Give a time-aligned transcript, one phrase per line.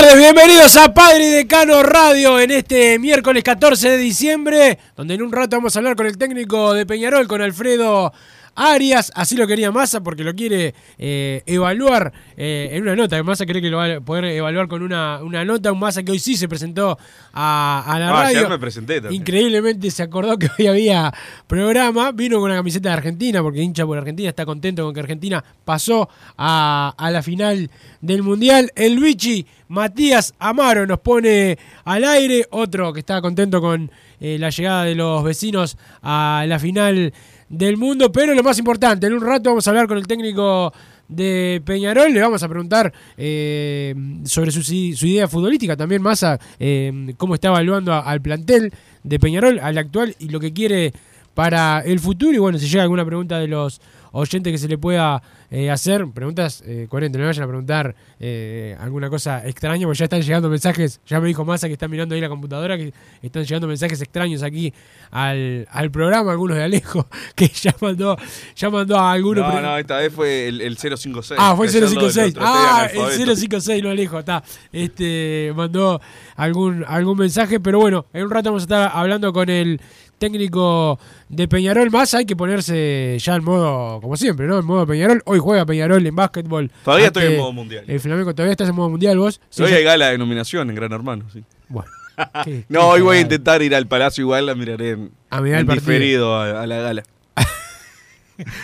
[0.00, 5.30] Tardes, bienvenidos a Padre Decano Radio en este miércoles 14 de diciembre, donde en un
[5.30, 8.10] rato vamos a hablar con el técnico de Peñarol, con Alfredo
[8.54, 13.46] Arias, así lo quería Massa porque lo quiere eh, evaluar eh, en una nota, Massa
[13.46, 16.18] cree que lo va a poder evaluar con una, una nota, un Massa que hoy
[16.18, 16.98] sí se presentó
[17.32, 18.38] a, a la Ah, radio.
[18.38, 19.20] ayer me presenté también.
[19.20, 21.12] Increíblemente se acordó que hoy había
[21.46, 25.00] programa, vino con una camiseta de Argentina, porque hincha por Argentina, está contento con que
[25.00, 27.70] Argentina pasó a, a la final
[28.00, 28.70] del Mundial.
[28.74, 34.50] El bichi Matías Amaro nos pone al aire, otro que está contento con eh, la
[34.50, 37.12] llegada de los vecinos a la final
[37.50, 40.72] del mundo, pero lo más importante, en un rato vamos a hablar con el técnico
[41.08, 43.92] de Peñarol, le vamos a preguntar eh,
[44.24, 48.72] sobre su, su idea futbolística, también Massa, eh, cómo está evaluando al plantel
[49.02, 50.92] de Peñarol, al actual y lo que quiere
[51.34, 52.32] para el futuro.
[52.32, 53.80] Y bueno, si llega alguna pregunta de los
[54.12, 57.94] oyentes que se le pueda eh, hacer, preguntas eh, coherentes, no me vayan a preguntar
[58.20, 61.88] eh, alguna cosa extraña, porque ya están llegando mensajes, ya me dijo Massa que está
[61.88, 64.72] mirando ahí la computadora, que están llegando mensajes extraños aquí
[65.10, 68.16] al, al programa, algunos de Alejo, que ya mandó,
[68.56, 69.52] ya mandó a algunos...
[69.52, 71.38] No, no, esta vez fue el, el 056.
[71.42, 72.34] Ah, fue el Ayer lo- lo 056.
[72.34, 72.88] traté de Ah,
[73.30, 74.42] el 056, lo alejo, está.
[74.72, 76.00] Este, mandó
[76.36, 79.80] algún, algún mensaje, pero bueno, en un rato vamos a estar hablando con el
[80.20, 81.90] técnico de Peñarol.
[81.90, 84.58] Más hay que ponerse ya en modo, como siempre, ¿no?
[84.60, 85.22] En modo Peñarol.
[85.24, 86.70] Hoy juega Peñarol en básquetbol.
[86.84, 87.84] Todavía estoy en modo mundial.
[87.88, 89.40] El Flamengo, todavía estás en modo mundial vos.
[89.50, 91.42] Sí, hoy hay gala de nominación en Gran Hermano, sí.
[91.68, 91.90] Bueno.
[92.44, 95.40] qué- No, qué hoy voy a intentar ir al Palacio igual, la miraré en, A
[95.40, 95.86] mirar el en partido.
[95.92, 97.02] diferido a, a la gala.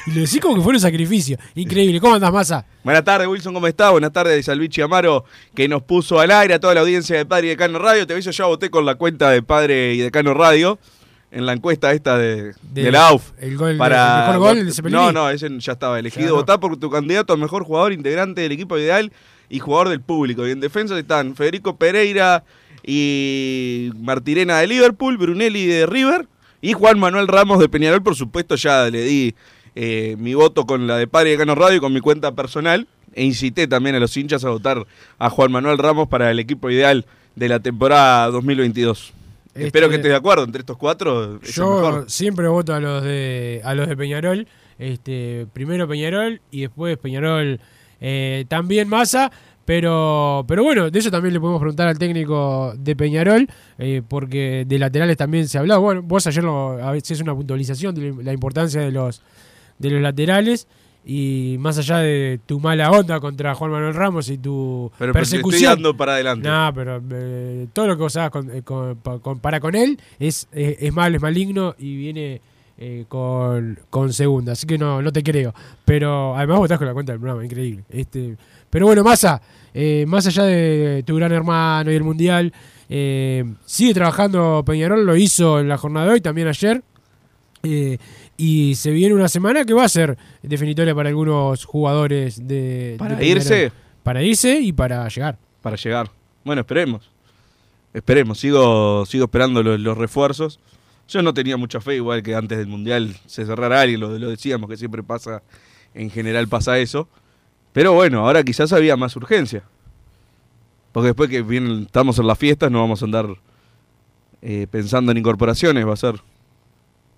[0.06, 1.36] Y lo decís como que fue un sacrificio.
[1.54, 2.00] Increíble.
[2.00, 2.64] ¿Cómo andás, Massa?
[2.82, 3.90] Buenas tardes, Wilson, ¿cómo estás?
[3.92, 5.24] Buenas tardes, Salvichi Amaro,
[5.54, 8.06] que nos puso al aire a toda la audiencia de Padre y Decano Radio.
[8.06, 10.78] Te aviso, ya voté con la cuenta de Padre y Decano Radio
[11.30, 13.32] en la encuesta esta de, De- de la AUF.
[13.40, 14.90] el gol- para el mejor gol, de.
[14.90, 16.22] No, no, ese ya estaba elegido.
[16.28, 16.36] Claro.
[16.36, 19.12] Votá por tu candidato a mejor jugador integrante del equipo ideal
[19.48, 20.46] y jugador del público.
[20.46, 22.44] Y en defensa están Federico Pereira
[23.00, 26.26] y Martirena de Liverpool, Brunelli de River
[26.62, 28.02] y Juan Manuel Ramos de Peñarol.
[28.02, 29.34] Por supuesto, ya le di
[29.74, 32.86] eh, mi voto con la de Padre de Cano Radio y con mi cuenta personal.
[33.14, 34.86] E incité también a los hinchas a votar
[35.18, 39.12] a Juan Manuel Ramos para el equipo ideal de la temporada 2022.
[39.56, 41.40] Este- Espero que estés de acuerdo entre estos cuatro.
[41.42, 42.10] es Yo mejor.
[42.10, 44.46] siempre voto a los de a los de Peñarol.
[44.78, 47.60] Este, primero Peñarol y después Peñarol
[48.00, 49.30] eh, también Massa.
[49.64, 54.64] Pero, pero bueno, de eso también le podemos preguntar al técnico de Peñarol, eh, porque
[54.64, 55.80] de laterales también se ha hablado.
[55.80, 59.22] Bueno, vos ayer lo, a veces una puntualización de la importancia de los,
[59.80, 60.68] de los laterales.
[61.08, 65.12] Y más allá de tu mala onda contra Juan Manuel Ramos y tu Pero, pero
[65.12, 65.54] persecución.
[65.54, 66.48] estoy dando para adelante.
[66.48, 69.76] No, pero eh, todo lo que vos hagas con- eh, con- pa- con- para con
[69.76, 72.40] él es, eh, es malo, es maligno y viene
[72.78, 74.52] eh, con, con segunda.
[74.52, 75.54] Así que no, no te creo.
[75.84, 77.84] Pero además vos estás con la cuenta del programa, increíble.
[77.88, 78.36] Este,
[78.68, 79.40] pero bueno, Massa,
[79.72, 82.52] eh, más allá de tu gran hermano y el mundial,
[82.88, 86.82] sigue trabajando Peñarol, lo hizo en la jornada de hoy, también ayer.
[88.36, 92.96] Y se viene una semana que va a ser definitoria para algunos jugadores de.
[92.98, 93.72] ¿Para de irse?
[94.02, 95.38] Para irse y para llegar.
[95.62, 96.10] para llegar.
[96.44, 97.10] Bueno, esperemos.
[97.92, 100.60] Esperemos, sigo, sigo esperando los, los refuerzos.
[101.08, 104.28] Yo no tenía mucha fe, igual que antes del Mundial se cerrara alguien, lo, lo
[104.28, 105.42] decíamos que siempre pasa,
[105.94, 107.08] en general pasa eso.
[107.72, 109.62] Pero bueno, ahora quizás había más urgencia.
[110.92, 113.26] Porque después que vienen, estamos en las fiestas no vamos a andar
[114.40, 116.14] eh, pensando en incorporaciones, va a ser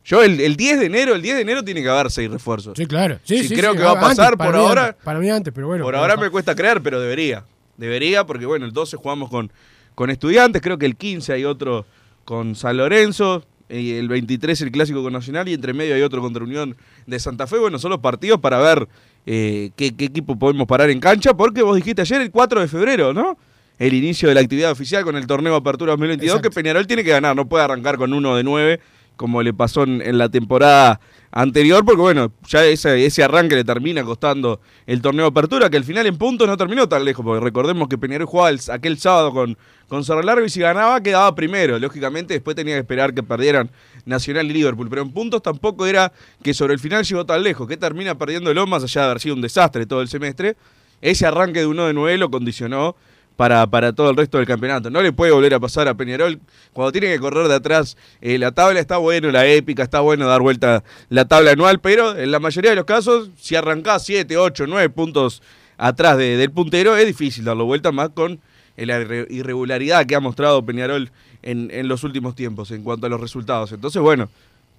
[0.08, 2.72] Yo el, el 10 de enero, el 10 de enero tiene que haber seis refuerzos.
[2.78, 3.18] Sí, claro.
[3.24, 4.96] Sí, Sí, sí, creo sí, que va a pasar por mí ahora.
[5.04, 5.84] para mí antes, pero bueno.
[5.84, 7.44] Por ahora me cuesta creer, pero debería.
[7.76, 9.52] Debería, porque bueno, el 12 jugamos con,
[9.94, 11.84] con estudiantes, creo que el 15 hay otro
[12.24, 16.42] con San Lorenzo, el 23 el clásico con Nacional y entre medio hay otro contra
[16.42, 16.74] Unión
[17.06, 17.58] de Santa Fe.
[17.58, 18.88] Bueno, son los partidos para ver
[19.26, 22.68] eh, qué, qué equipo podemos parar en cancha, porque vos dijiste ayer el 4 de
[22.68, 23.36] febrero, ¿no?
[23.78, 26.48] El inicio de la actividad oficial con el torneo Apertura 2022, Exacto.
[26.48, 28.80] que Peñarol tiene que ganar, no puede arrancar con uno de 9
[29.18, 31.00] como le pasó en, la temporada
[31.30, 35.84] anterior, porque bueno, ya ese, ese arranque le termina costando el torneo Apertura, que al
[35.84, 39.32] final en puntos no terminó tan lejos, porque recordemos que Peñarol jugaba el- aquel sábado
[39.32, 41.78] con, con Cerro Largo y si ganaba quedaba primero.
[41.78, 43.70] Lógicamente después tenía que esperar que perdieran
[44.06, 46.12] Nacional y Liverpool, pero en puntos tampoco era
[46.42, 49.34] que sobre el final llegó tan lejos, que termina perdiéndolo más allá de haber sido
[49.34, 50.56] un desastre todo el semestre.
[51.02, 52.96] Ese arranque de uno de 9 lo condicionó
[53.38, 54.90] para, para todo el resto del campeonato.
[54.90, 56.40] No le puede volver a pasar a Peñarol
[56.72, 57.96] cuando tiene que correr de atrás.
[58.20, 62.18] eh, la tabla está bueno, la épica, está bueno dar vuelta la tabla anual, pero
[62.18, 65.40] en la mayoría de los casos, si arrancás 7, 8, 9 puntos
[65.76, 68.40] atrás de- del puntero, es difícil darlo vuelta más con
[68.76, 71.12] la irre- irregularidad que ha mostrado Peñarol
[71.42, 73.70] en, en los últimos tiempos en cuanto a los resultados.
[73.70, 74.28] Entonces, bueno,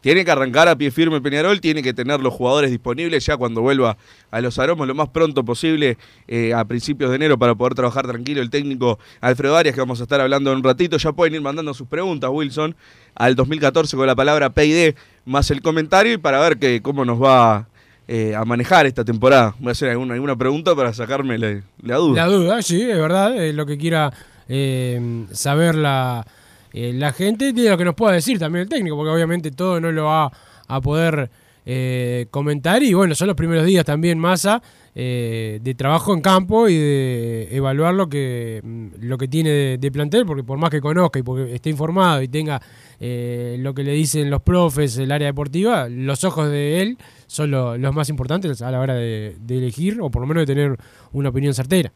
[0.02, 3.62] tiene que arrancar a pie firme Peñarol, tiene que tener los jugadores disponibles ya cuando
[3.62, 3.98] vuelva
[4.32, 5.98] a los aromos lo más pronto posible
[6.28, 10.00] eh, a principios de enero para poder trabajar tranquilo el técnico Alfredo Arias, que vamos
[10.00, 10.98] a estar hablando en un ratito.
[10.98, 12.76] Ya pueden ir mandando sus preguntas, Wilson,
[13.16, 17.22] al 2014 con la palabra PID más el comentario y para ver que, cómo nos
[17.22, 17.68] va
[18.08, 19.56] eh, a manejar esta temporada.
[19.60, 22.26] Voy a hacer alguna, alguna pregunta para sacarme la, duda.
[22.26, 24.12] La duda, sí, es verdad, es lo que quiera
[24.48, 26.26] eh, saber la,
[26.74, 29.80] eh, la gente y lo que nos pueda decir también el técnico, porque obviamente todo
[29.80, 30.32] no lo va
[30.68, 31.30] a poder
[31.66, 34.62] eh, comentar y bueno, son los primeros días también, Massa,
[34.96, 39.92] eh, de trabajo en campo y de evaluar lo que, mm, lo que tiene de,
[39.92, 42.60] plantel, porque por más que conozca y porque esté informado y tenga
[43.00, 47.52] eh, lo que le dicen los profes, el área deportiva, los ojos de él son
[47.52, 50.54] lo- los más importantes a la hora de, de elegir o por lo menos de
[50.54, 50.76] tener
[51.14, 51.92] una opinión certera.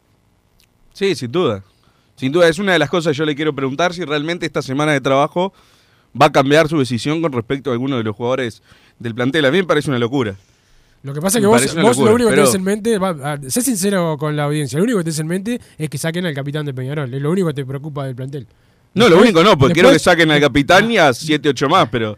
[0.92, 1.64] Sí, sin duda.
[2.16, 4.62] Sin duda, es una de las cosas que yo le quiero preguntar si realmente esta
[4.62, 5.52] semana de trabajo
[6.20, 8.62] va a cambiar su decisión con respecto a alguno de los jugadores
[8.98, 9.44] del plantel.
[9.46, 10.36] A mí me parece una locura.
[11.02, 12.98] Lo que pasa es que vos, vos locura, lo único que pero- tenés en mente,
[12.98, 16.24] va, sé sincero con la audiencia, lo único que tenés en mente es que saquen
[16.24, 18.46] al capitán de Peñarol, es lo único que te preocupa del plantel.
[18.94, 21.88] No, lo único no, porque quiero que saquen al capitán y a 7, 8 más,
[21.90, 22.16] pero...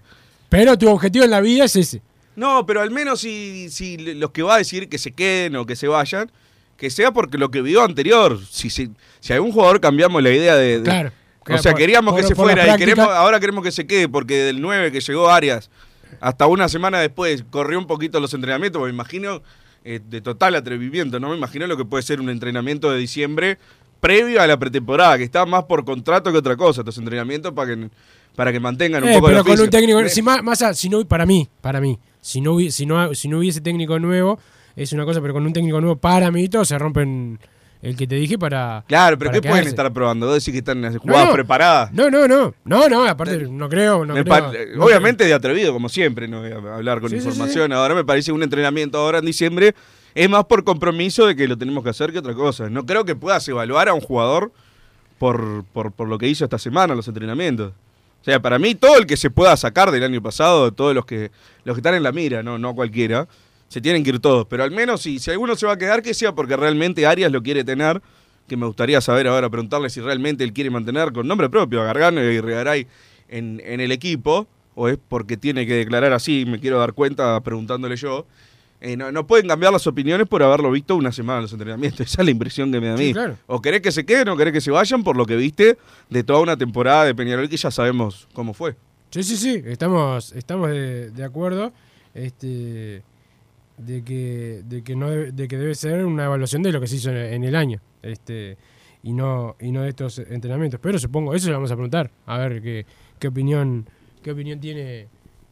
[0.49, 2.01] Pero tu objetivo en la vida es ese.
[2.37, 5.65] No, pero al menos si, si los que va a decir que se queden o
[5.67, 6.31] que se vayan,
[6.77, 8.39] que sea porque lo que vio anterior.
[8.51, 8.91] Si, si,
[9.21, 10.79] si algún jugador cambiamos la idea de...
[10.79, 11.13] de- Claro.
[11.49, 13.87] O sea, Por- queríamos que por- se por fuera y queremos, ahora queremos que se
[13.87, 15.71] quede porque del 9 que llegó Arias
[16.21, 19.43] hasta una semana después corrió un poquito los entrenamientos, me imagino
[19.85, 23.59] eh, de total atrevimiento, no me imagino lo que puede ser un entrenamiento de diciembre
[24.01, 27.75] previo a la pretemporada, que está más por contrato que otra cosa, estos entrenamientos para
[27.75, 27.91] que
[28.35, 30.89] para que mantengan un Eh, poco pero con un técnico, Eh, si más, más si
[30.89, 34.39] no, para mí, para mí, si no, si, no, si no hubiese técnico nuevo,
[34.77, 37.41] es una cosa, pero con un técnico nuevo, para mí, todos se rompen
[37.83, 38.85] el que te dije para.
[38.87, 40.27] Claro, pero para ¿qué pueden estar probando?
[40.27, 41.33] Vos decís que están en jugadas no.
[41.33, 41.93] preparadas.
[41.93, 46.29] No, no, no, no, no, aparte, no creo, no creo, obviamente de atrevido, como siempre,
[46.29, 47.73] no voy a hablar con Sí, sí, información.
[47.73, 49.75] Ahora me parece un entrenamiento ahora en diciembre
[50.17, 52.71] es más por compromiso de que lo tenemos que hacer que otra cosa.
[52.71, 54.51] No creo que puedas evaluar a un jugador
[55.19, 57.73] por, por, por lo que hizo esta semana los entrenamientos.
[58.23, 61.05] O sea, para mí todo el que se pueda sacar del año pasado, todos los
[61.05, 61.31] que
[61.65, 63.29] los que están en la mira, no, no cualquiera,
[63.69, 64.47] se tienen que ir todos.
[64.47, 67.31] Pero al menos si, si alguno se va a quedar, que sea porque realmente Arias
[67.33, 68.01] lo quiere tener,
[68.47, 71.85] que me gustaría saber ahora, preguntarle si realmente él quiere mantener con nombre propio a
[71.85, 72.87] Gargano y a Regaray
[73.29, 77.41] en, en el equipo, o es porque tiene que declarar así, me quiero dar cuenta
[77.41, 78.27] preguntándole yo.
[78.81, 82.01] Eh, no, no pueden cambiar las opiniones por haberlo visto una semana en los entrenamientos.
[82.07, 83.07] Esa es la impresión que me da a mí.
[83.07, 83.37] Sí, claro.
[83.47, 85.79] O querés que se queden o querés que se vayan por lo que viste
[86.11, 88.77] de toda una temporada de Peñarol que ya sabemos cómo fue.
[89.11, 91.73] Sí, sí, sí, estamos, estamos de, de acuerdo
[92.13, 93.03] este,
[93.79, 96.97] de, que, de, que no de que debe ser una evaluación de lo que se
[96.97, 98.57] hizo en, el año este,
[99.03, 100.81] y, no, y no de estos entrenamientos.
[100.83, 102.87] Pero supongo, eso le vamos a preguntar, a ver qué,
[103.19, 103.87] qué opinión
[104.23, 105.07] qué opinión tiene,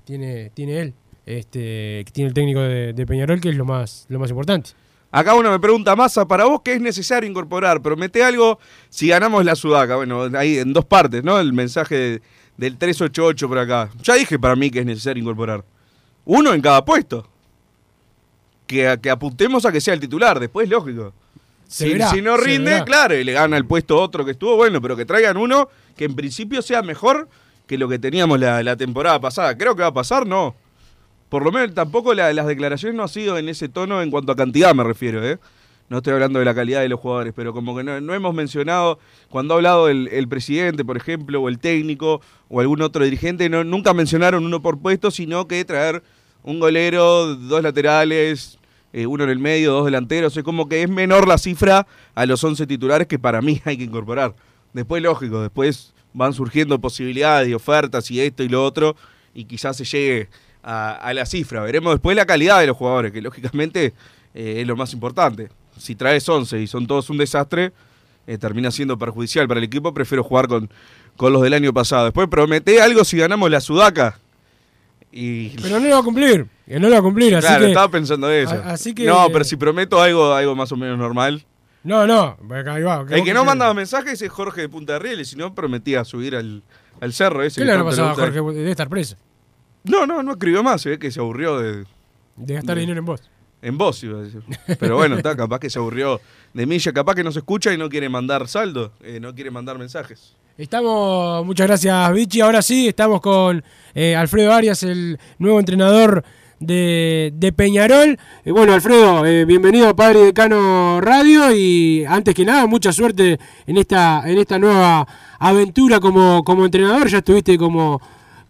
[0.04, 0.95] tiene, tiene él,
[1.26, 4.71] este, que tiene el técnico de, de Peñarol, que es lo más, lo más importante.
[5.12, 7.81] Acá uno me pregunta, Massa, para vos, ¿qué es necesario incorporar?
[7.81, 9.95] Promete algo si ganamos la Sudaca.
[9.95, 11.38] Bueno, ahí en dos partes, ¿no?
[11.38, 12.23] El mensaje de-
[12.57, 13.90] del 388 por acá.
[14.02, 15.64] Ya dije para mí que es necesario incorporar.
[16.25, 17.28] Uno en cada puesto.
[18.66, 21.12] Que, que apuntemos a que sea el titular, después lógico.
[21.68, 24.80] Si, verá, si no rinde, claro, y le gana el puesto otro que estuvo bueno,
[24.80, 27.28] pero que traigan uno que en principio sea mejor
[27.66, 29.56] que lo que teníamos la, la temporada pasada.
[29.56, 30.54] Creo que va a pasar, no.
[31.28, 34.33] Por lo menos tampoco la- las declaraciones no han sido en ese tono en cuanto
[34.33, 35.38] a cantidad me refiero, ¿eh?
[35.90, 38.35] no estoy hablando de la calidad de los jugadores, pero como que no, no hemos
[38.35, 43.04] mencionado, cuando ha hablado el, el presidente, por ejemplo, o el técnico, o algún otro
[43.04, 46.02] dirigente, no, nunca mencionaron uno por puesto, sino que traer
[46.44, 48.58] un golero, dos laterales,
[48.92, 52.26] eh, uno en el medio, dos delanteros, es como que es menor la cifra a
[52.26, 54.34] los 11 titulares que para mí hay que incorporar.
[54.72, 58.94] Después, lógico, después van surgiendo posibilidades y ofertas y esto y lo otro,
[59.34, 60.28] y quizás se llegue
[60.62, 61.62] a, la cifra.
[61.62, 63.94] Veremos después la calidad de los jugadores, que lógicamente
[64.34, 65.48] eh, es lo más importante.
[65.76, 67.72] Si traes 11 y son todos un desastre,
[68.26, 69.92] eh, termina siendo perjudicial para el equipo.
[69.92, 70.70] Prefiero jugar con,
[71.16, 72.04] con los del año pasado.
[72.04, 74.18] Después promete algo si ganamos la Sudaca.
[75.16, 76.47] Y Pero no lo va a cumplir.
[76.66, 77.37] Que no lo va a cumplir.
[77.37, 78.50] Así claro, que, estaba pensando eso.
[78.54, 81.44] a- así que- No, pero si prometo algo, algo más o menos normal.
[81.85, 82.37] No, no.
[82.66, 85.54] Ahí va, El que no mandaba mensajes es Jorge de Punta de Rieles, si no
[85.54, 86.62] prometía subir al,
[87.00, 87.61] al cerro ese.
[87.61, 88.14] ¿Qué le habrá pasado a.
[88.14, 88.40] Jorge?
[88.40, 89.16] Debe estar preso.
[89.85, 91.85] No, no, no escribió más, se ve que se aburrió de,
[92.37, 93.23] De gastar De- dinero en vos.
[93.62, 94.42] En vos, iba a decir.
[94.80, 96.21] Pero bueno, está, capaz que se aburrió
[96.54, 99.50] de ya capaz que no se escucha y no quiere mandar saldo, eh, no quiere
[99.50, 100.35] mandar mensajes.
[100.56, 102.40] Estamos, muchas gracias Vichy.
[102.40, 106.25] Ahora sí, estamos con eh, Alfredo Arias, el nuevo entrenador
[106.61, 108.16] de, de Peñarol.
[108.44, 113.40] Eh, bueno, Alfredo, eh, bienvenido a Padre Decano Radio y antes que nada, mucha suerte
[113.66, 115.08] en esta, en esta nueva
[115.40, 117.08] aventura como, como entrenador.
[117.08, 118.00] Ya estuviste como,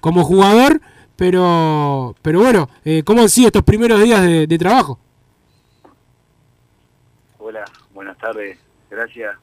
[0.00, 0.82] como jugador,
[1.16, 4.98] pero, pero bueno, eh, ¿cómo han sido estos primeros días de, trabajo?
[7.38, 8.58] Hola, buenas tardes,
[8.90, 9.34] gracias,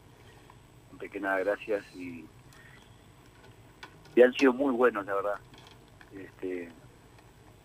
[0.92, 2.26] antes que nada gracias y,
[4.16, 5.40] y han sido muy buenos la verdad.
[6.12, 6.72] Este,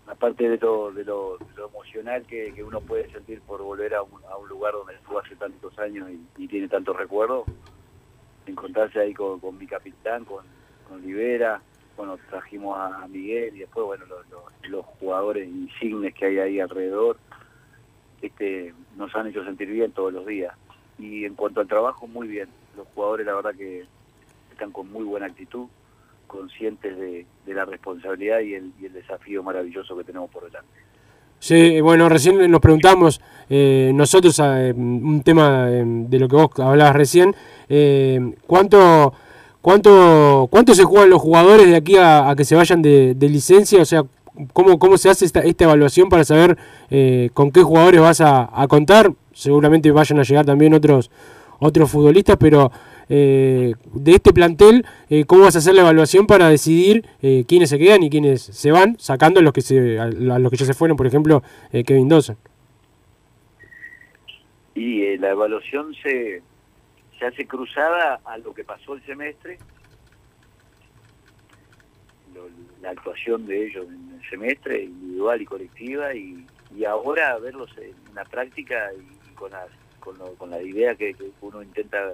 [0.07, 1.39] aparte de lo, de lo,
[1.69, 6.09] emocional que, uno puede sentir por volver a un, lugar donde estuvo hace tantos años
[6.37, 7.49] y, tiene tantos recuerdos,
[8.47, 10.47] encontrarse ahí con, mi capitán, con,
[10.85, 11.63] con Rivera,
[11.97, 16.61] bueno, trajimos a, Miguel y después, bueno, los, los- los jugadores insignes que hay ahí
[16.61, 17.19] alrededor,
[18.21, 20.55] este, nos han hecho sentir bien todos los días.
[20.99, 22.49] Y en cuanto al trabajo, muy bien.
[22.77, 23.87] Los jugadores, la verdad que
[24.51, 25.69] están con muy buena actitud,
[26.27, 30.71] conscientes de, de la responsabilidad y el, y el desafío maravilloso que tenemos por delante.
[31.39, 36.51] Sí, bueno, recién nos preguntamos eh, nosotros eh, un tema eh, de lo que vos
[36.59, 37.35] hablabas recién,
[38.47, 39.13] ¿cuánto,
[39.61, 43.83] cuánto, ¿cuánto se juegan los jugadores de aquí a, que se vayan de, licencia?
[43.83, 44.05] O sea,
[44.53, 46.57] ¿cómo, cómo se hace esta, esta evaluación para saber
[47.35, 49.13] con qué jugadores vas a, a contar?
[49.33, 51.11] Seguramente vayan a llegar también otros,
[51.59, 52.73] otros futbolistas, pero
[53.09, 57.71] eh, de este plantel, eh, ¿cómo vas a hacer la evaluación para decidir eh, quiénes
[57.71, 60.75] se quedan y quiénes se van, sacando los que, se, a, los que ya se
[60.75, 62.37] fueron, por ejemplo, eh, Kevin Dawson?
[64.75, 66.43] Y eh, la evaluación se,
[67.19, 69.59] se hace cruzada a lo que pasó el semestre,
[72.35, 72.49] lo-
[72.83, 76.45] la actuación de ellos en el semestre, individual y colectiva, y,
[76.77, 79.71] y ahora verlos en la práctica y, con, las-
[80.01, 82.13] con, lo- con la idea que, que uno intenta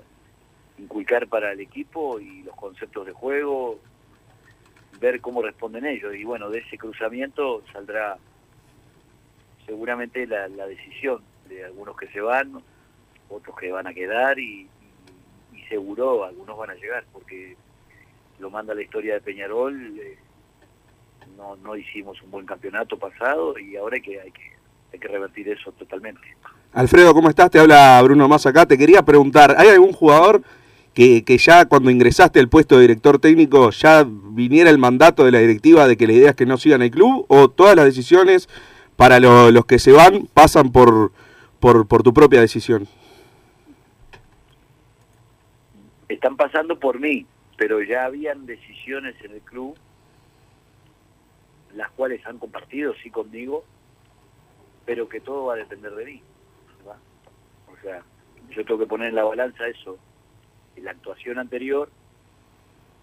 [0.82, 3.78] inculcar para el equipo y los conceptos de juego,
[5.00, 6.14] ver cómo responden ellos.
[6.14, 8.18] Y bueno, de ese cruzamiento saldrá
[9.66, 12.62] seguramente la, la decisión de algunos que se van,
[13.28, 14.68] otros que van a quedar y,
[15.52, 17.56] y- seguro algunos van a llegar porque
[18.38, 19.98] lo manda la historia de Peñarol.
[19.98, 20.18] eh,
[21.38, 24.52] no, no hicimos un buen campeonato pasado y ahora hay que, hay que,
[24.92, 26.20] hay que revertir eso totalmente.
[26.74, 27.50] Alfredo, ¿cómo estás?
[27.50, 28.66] Te habla Bruno Más acá.
[28.66, 30.42] Te quería preguntar, ¿hay algún jugador
[30.94, 35.32] que, que ya cuando ingresaste al puesto de director técnico ya viniera el mandato de
[35.32, 37.24] la directiva de que la idea es que no sigan el club?
[37.28, 38.48] ¿O todas las decisiones
[38.96, 41.12] para lo- los que se van pasan por,
[41.60, 42.86] por, por tu propia decisión?
[46.08, 49.74] están pasando por mí, pero ya habían decisiones en el club,
[51.74, 53.64] las cuales han compartido, sí, conmigo,
[54.84, 56.22] pero que todo va a depender de mí.
[56.78, 56.98] ¿verdad?
[57.72, 58.02] O sea,
[58.54, 59.96] yo tengo que poner en la balanza eso,
[60.80, 61.90] la actuación anterior,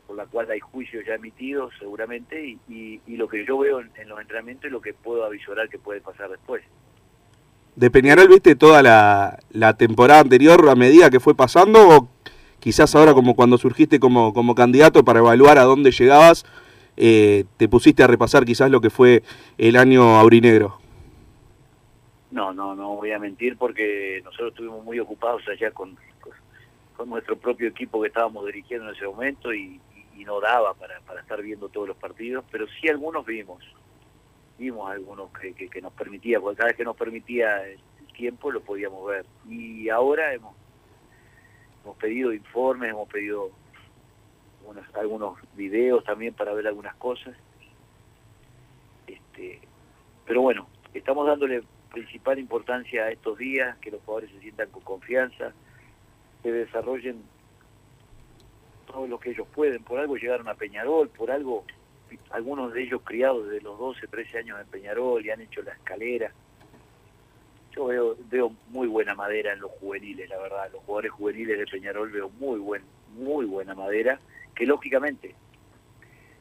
[0.07, 3.79] por la cual hay juicios ya emitidos seguramente, y, y- y lo que yo veo
[3.79, 6.63] en, en los entrenamientos y lo que puedo avisorar que puede pasar después.
[7.75, 11.79] ¿De Peñarol viste toda la, la temporada anterior a medida que fue pasando?
[11.97, 12.09] ¿O
[12.59, 16.45] quizás ahora como cuando surgiste como, como candidato para evaluar a dónde llegabas,
[16.97, 19.23] eh, te pusiste a repasar quizás lo que fue
[19.57, 20.77] el año aurinegro?
[22.31, 26.33] No, no, no voy a mentir porque nosotros estuvimos muy ocupados allá con, con,
[26.99, 29.79] con nuestro propio equipo que estábamos dirigiendo en ese momento y,
[30.25, 33.63] no daba para, estar viendo todos los partidos, pero sí algunos vimos,
[34.57, 37.79] vimos algunos que, nos permitía, porque cada vez que nos permitía el,
[38.13, 39.25] tiempo lo podíamos ver.
[39.49, 40.53] Y ahora hemos,
[41.85, 43.49] hemos pedido informes, hemos pedido
[44.65, 47.33] unos, algunos videos también para ver algunas cosas.
[49.07, 49.61] Este,
[50.25, 51.63] pero bueno, estamos dándole
[51.93, 55.53] principal importancia a estos días, que los jugadores se sientan con confianza,
[56.43, 57.21] que desarrollen
[58.87, 59.83] todo lo que ellos pueden.
[59.83, 61.65] Por algo llegaron a Peñarol, por algo
[62.31, 65.73] algunos de ellos criados desde los 12, 13 años en Peñarol y han hecho la
[65.73, 66.31] escalera.
[67.75, 70.69] Yo veo, veo muy buena madera en los juveniles, la verdad.
[70.71, 72.81] Los jugadores juveniles de Peñarol veo muy buen,
[73.15, 74.19] muy buena madera,
[74.55, 75.35] que lógicamente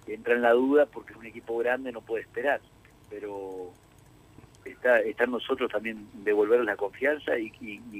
[0.06, 2.60] entra en la duda porque un equipo grande no puede esperar,
[3.10, 3.72] pero
[4.70, 7.50] está, está en nosotros también devolverles la confianza y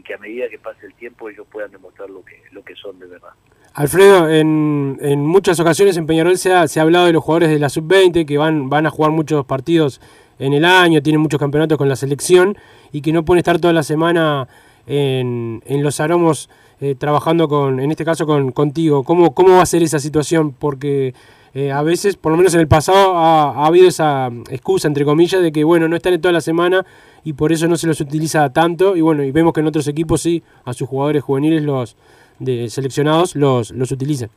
[0.03, 2.99] que a medida que pase el tiempo ellos puedan demostrar lo que, lo que son
[2.99, 3.31] de verdad.
[3.75, 7.51] Alfredo, en, en muchas ocasiones en Peñarol se ha, se ha hablado de los jugadores
[7.51, 10.01] de la sub-20 que van, van a jugar muchos partidos
[10.39, 12.57] en el año, tienen muchos campeonatos con la selección
[12.93, 14.49] y que no pueden estar toda la semana
[14.87, 16.49] en, en los aromos
[16.81, 19.05] eh, trabajando con, en este caso con, contigo.
[19.05, 20.53] ¿Cómo, ¿Cómo va a ser esa situación?
[20.53, 21.15] Porque
[21.59, 25.05] eh, a veces, por lo menos en el pasado, ha, ha habido esa excusa, entre
[25.05, 26.85] comillas, de que bueno, no están en toda la semana
[27.25, 28.97] y por eso no se los utiliza tanto.
[28.97, 31.97] Y bueno, y vemos que en otros equipos sí, a sus jugadores juveniles los
[32.39, 34.31] de seleccionados los, los utilizan.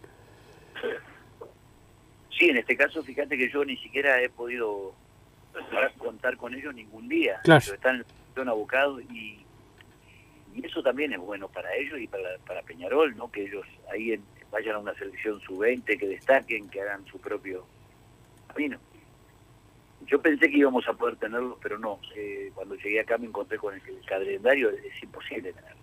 [2.37, 4.93] Sí, en este caso, fíjate que yo ni siquiera he podido
[5.97, 7.39] contar con ellos ningún día.
[7.43, 7.61] Claro.
[7.63, 9.37] Ellos están son abocados y,
[10.55, 13.29] y eso también es bueno para ellos y para, para Peñarol, ¿no?
[13.29, 17.65] Que ellos ahí en- vayan a una selección sub-20, que destaquen, que hagan su propio
[18.47, 18.77] camino.
[20.05, 21.99] Yo pensé que íbamos a poder tenerlos, pero no.
[22.15, 25.81] Eh, cuando llegué acá me encontré con el, el calendario, es imposible tenerlos.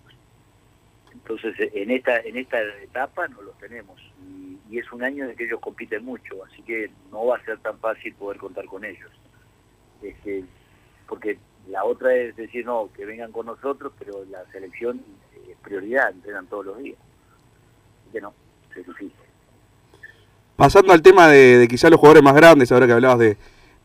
[1.12, 4.00] Entonces, en esta en esta etapa no los tenemos.
[4.70, 7.58] Y, es un año en que ellos compiten mucho, así que no va a ser
[7.58, 9.10] tan fácil poder contar con ellos.
[10.02, 10.44] Este,
[11.08, 15.02] porque la otra es decir, no, que vengan con nosotros, pero la selección
[15.48, 16.98] es prioridad, entrenan todos los días.
[18.02, 18.34] Así que no,
[20.56, 23.37] Pasando al tema de, de quizás los jugadores más grandes, ahora que hablabas de,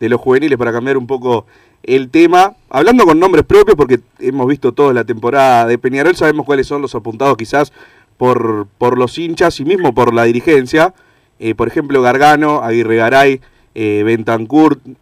[0.10, 1.46] los juveniles, para cambiar un poco
[1.84, 6.46] el tema, hablando con nombres propios, porque hemos visto toda la temporada de Peñarol, sabemos
[6.46, 7.72] cuáles son los apuntados quizás
[8.18, 10.94] por, los hinchas y mismo por la dirigencia.
[11.40, 13.42] Eh, por ejemplo, Gargano, Aguirre Garay,
[13.76, 14.24] eh,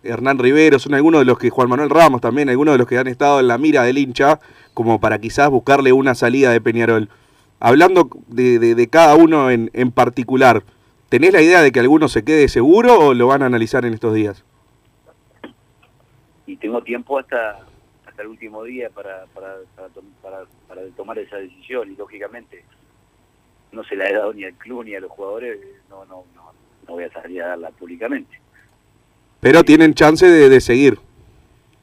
[0.04, 2.98] Hernán Rivero, son algunos de los que, Juan Manuel Ramos también, algunos de los que
[2.98, 4.39] han estado en la mira del hincha,
[4.74, 7.10] como para quizás buscarle una salida de Peñarol.
[7.62, 10.63] Hablando de, de- de cada uno en, en particular,
[11.10, 13.93] ¿tenés la idea de que alguno se quede seguro o lo van a analizar en
[13.93, 14.43] estos días?
[16.45, 17.60] Y tengo tiempo hasta
[18.06, 19.88] hasta el último día para para, para,
[20.21, 22.65] para, para tomar esa decisión y lógicamente
[23.71, 25.58] no se la he dado ni al club ni a los jugadores,
[25.89, 26.52] no, no, no,
[26.88, 28.38] no voy a salir a darla públicamente.
[29.39, 31.00] Pero tienen chance de, de seguir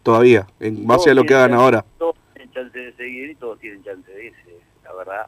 [0.03, 1.85] todavía, en base Todos a lo que hagan chance- ahora.
[1.99, 4.59] Todos tienen chance de seguir y todos tienen chance de irse.
[4.85, 5.27] La verdad,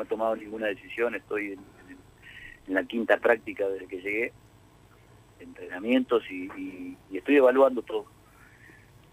[0.00, 4.32] no he tomado ninguna decisión, estoy en, la quinta práctica desde que llegué,
[5.40, 8.06] entrenamientos y, estoy evaluando todo.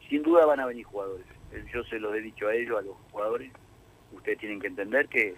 [0.07, 1.25] Sin duda van a venir jugadores.
[1.51, 3.51] Eh, Yo se los he dicho a ellos, a los jugadores.
[4.13, 5.35] Ustedes tienen que entender que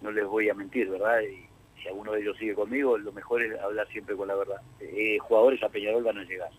[0.00, 1.20] no les voy a mentir, ¿verdad?
[1.20, 1.46] Y
[1.82, 4.62] si alguno de ellos sigue conmigo, lo mejor es hablar siempre con la verdad.
[4.80, 6.50] Eh, jugadores a Peñarol van a llegar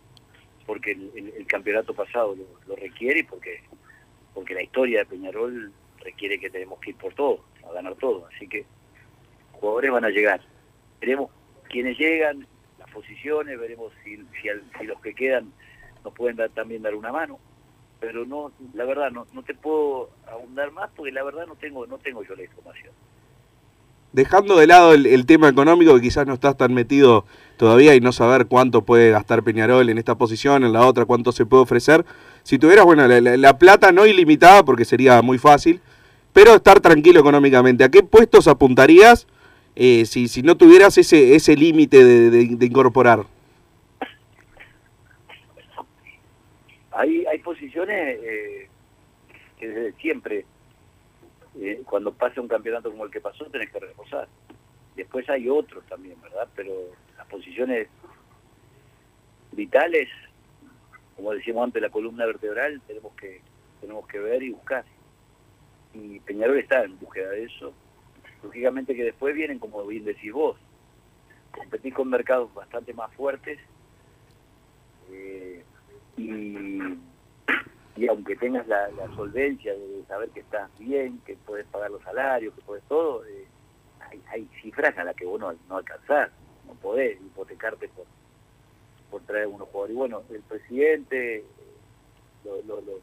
[0.68, 2.36] porque el, el- campeonato pasado
[2.68, 3.64] lo requiere y porque
[4.36, 8.28] porque la historia de Peñarol requiere que tenemos que ir por todo, a ganar todo.
[8.36, 8.66] Así que
[9.54, 10.42] jugadores van a llegar.
[11.00, 11.32] Veremos
[11.70, 15.52] quiénes llegan, las posiciones, veremos si, los que quedan
[16.04, 17.40] nos pueden dar, también dar una mano.
[18.00, 21.86] Pero no, la verdad, no, no te puedo abundar más porque la verdad no tengo
[21.86, 22.94] no tengo yo la información.
[24.12, 27.26] Dejando de lado el, el tema económico, que quizás no estás tan metido
[27.58, 31.32] todavía y no saber cuánto puede gastar Peñarol en esta posición, en la otra, cuánto
[31.32, 32.06] se puede ofrecer.
[32.44, 35.80] Si tuvieras, bueno, la, la- la plata no ilimitada, porque sería muy fácil,
[36.34, 39.28] pero estar tranquilo económicamente, ¿a qué puestos apuntarías
[39.76, 43.26] eh, si, si no tuvieras ese, ese límite de, de- de incorporar?
[46.92, 48.68] Hay, hay posiciones eh,
[49.60, 50.46] que desde siempre,
[51.58, 54.28] eh, cuando pasa un campeonato como el que pasó, tenés que reposar.
[54.96, 56.48] Después hay otros también, ¿verdad?
[56.56, 56.72] Pero
[57.18, 57.88] las posiciones
[59.52, 60.10] vitales,
[61.16, 63.42] como decíamos antes, la columna vertebral, tenemos que
[63.82, 64.86] tenemos que ver y buscar.
[65.94, 67.74] Y Peñarol está en búsqueda de eso.
[68.44, 70.58] Lógicamente que después vienen, como bien decís vos,
[71.52, 73.60] competir con mercados bastante más fuertes
[75.12, 75.64] eh,
[76.18, 76.80] y,
[78.00, 82.54] y aunque tengas la, solvencia de saber que estás bien, que puedes pagar los salarios,
[82.56, 83.46] que puedes todo, eh,
[84.32, 86.32] hay, cifras a las que vos no, no alcanzás,
[86.64, 88.06] no podés hipotecarte por,
[89.10, 89.96] por traer unos jugadores.
[89.96, 91.44] Y bueno, el presidente,
[92.46, 93.02] lo- lo- lo-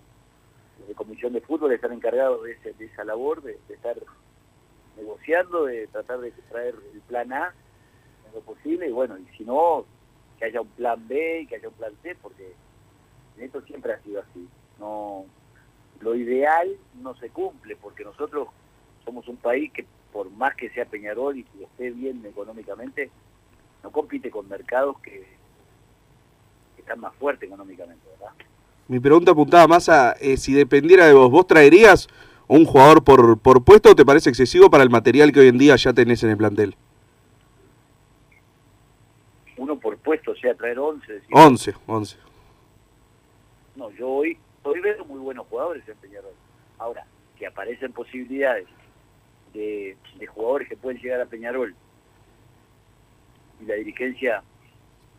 [0.78, 3.98] los de comisión de fútbol están encargados de, esa labor, de, estar
[4.96, 7.54] negociando, de tratar de traer el plan A
[8.26, 9.86] en lo posible, y bueno, y si no,
[10.38, 12.54] que haya un plan B que haya un plan C, porque
[13.36, 14.48] esto siempre ha sido así.
[14.78, 15.24] No,
[16.14, 16.68] ideal
[17.02, 18.48] no se cumple, porque nosotros
[19.04, 23.10] somos un país que por más que sea Peñarol y que esté bien económicamente,
[23.82, 25.26] no compite con mercados que,
[26.74, 28.32] que están más fuertes económicamente, ¿verdad?
[28.88, 32.08] Mi pregunta apuntaba más a eh, si dependiera de vos, ¿vos traerías
[32.48, 35.58] un jugador por, por puesto o te parece excesivo para el material que hoy en
[35.58, 36.76] día ya tenés en el plantel?
[39.56, 41.12] Uno por puesto, o sea, traer 11.
[41.12, 42.16] decir, 11, 11.
[43.74, 46.34] No, yo hoy, hoy veo muy buenos jugadores en Peñarol.
[46.78, 47.06] Ahora,
[47.38, 48.66] que aparecen posibilidades
[49.52, 51.74] de, de jugadores que pueden llegar a Peñarol
[53.60, 54.42] y la dirigencia,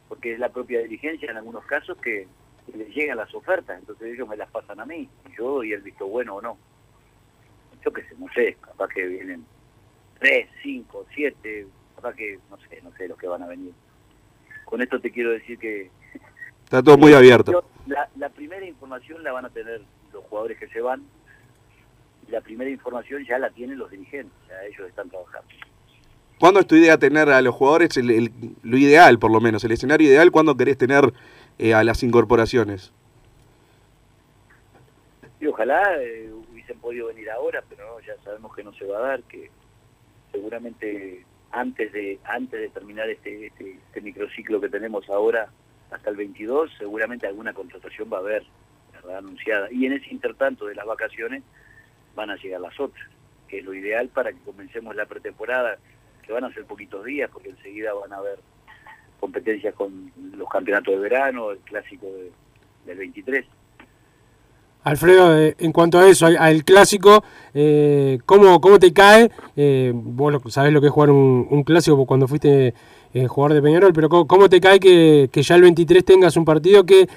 [0.09, 2.27] porque es la propia dirigencia en algunos casos que,
[2.65, 5.73] que les llegan las ofertas, entonces ellos me las pasan a mí y yo doy
[5.73, 6.57] el visto bueno o no.
[7.83, 9.45] Yo qué sé, no sé, capaz que vienen
[10.19, 13.73] tres, cinco, siete, capaz que no sé, no sé los que van a venir.
[14.65, 15.89] Con esto te quiero decir que
[16.65, 17.63] Está todo muy abierto.
[17.87, 19.81] La, la primera información la van a tener
[20.13, 21.03] los jugadores que se van.
[22.27, 25.47] Y la primera información ya la tienen los dirigentes, ya ellos están trabajando.
[26.39, 29.63] ¿Cuándo es tu idea tener a los jugadores el- el- lo ideal, por lo menos,
[29.63, 30.31] el escenario ideal?
[30.31, 31.11] ¿Cuándo querés tener
[31.57, 32.91] eh, a las incorporaciones?
[35.39, 38.97] Y ojalá eh, hubiesen podido venir ahora, pero no, ya sabemos que no se va
[38.99, 39.49] a dar, que
[40.31, 45.49] seguramente antes de antes de terminar este, este, este microciclo que tenemos ahora
[45.91, 48.43] hasta el 22, seguramente alguna contratación va a haber
[48.93, 49.17] ¿verdad?
[49.19, 49.67] anunciada.
[49.71, 51.43] Y en ese intertanto de las vacaciones
[52.15, 53.07] van a llegar las otras,
[53.47, 55.77] que es lo ideal para que comencemos la pretemporada,
[56.25, 58.39] que van a ser poquitos días, porque enseguida van a haber
[59.19, 62.31] competencias con los campeonatos de verano, el clásico de-
[62.85, 63.45] del 23.
[64.83, 67.23] Alfredo, eh, en cuanto a eso, al, clásico,
[67.53, 69.29] eh, ¿cómo, ¿cómo te cae?
[69.57, 72.73] Eh, vos sabés lo que es jugar un, un clásico cuando fuiste
[73.13, 76.37] eh, jugador de Peñarol, pero ¿cómo, cómo te cae que, que ya el 23 tengas
[76.37, 77.07] un partido que,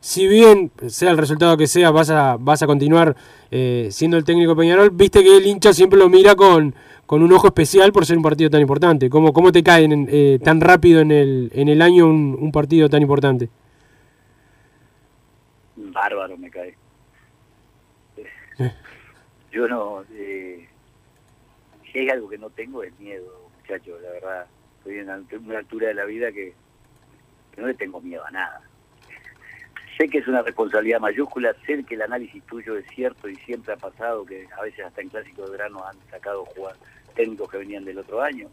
[0.00, 3.16] si bien sea el resultado que sea, vas a, vas a continuar
[3.50, 4.90] eh, siendo el técnico de Peñarol?
[4.90, 6.74] Viste que el hincha siempre lo mira con,
[7.06, 9.08] con un ojo especial por ser un partido tan importante.
[9.10, 12.52] ¿Cómo, cómo te cae en- eh, tan rápido en el, en el año un, un
[12.52, 13.48] partido tan importante?
[15.76, 16.74] bárbaro me cae.
[19.52, 20.66] Yo no, eh,
[21.90, 23.26] si hay algo que no tengo es miedo,
[23.60, 24.46] muchachos, la verdad.
[24.86, 26.54] Estoy en una altura de la vida que,
[27.52, 28.60] que no le tengo miedo a nada.
[29.98, 33.72] Sé que es una responsabilidad mayúscula, sé que el análisis tuyo es cierto y siempre
[33.72, 36.76] ha pasado que a veces hasta en clásicos de verano han sacado jugar
[37.14, 38.48] técnicos que venían del otro año.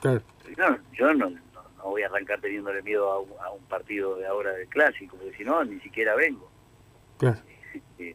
[0.00, 0.22] Claro.
[0.56, 1.40] No, yo no, no,
[1.76, 5.16] no voy a arrancar teniéndole miedo a un, a un partido de ahora del clásico,
[5.16, 6.48] porque si no, ni siquiera vengo.
[7.18, 7.40] Claro.
[7.98, 8.14] Eh,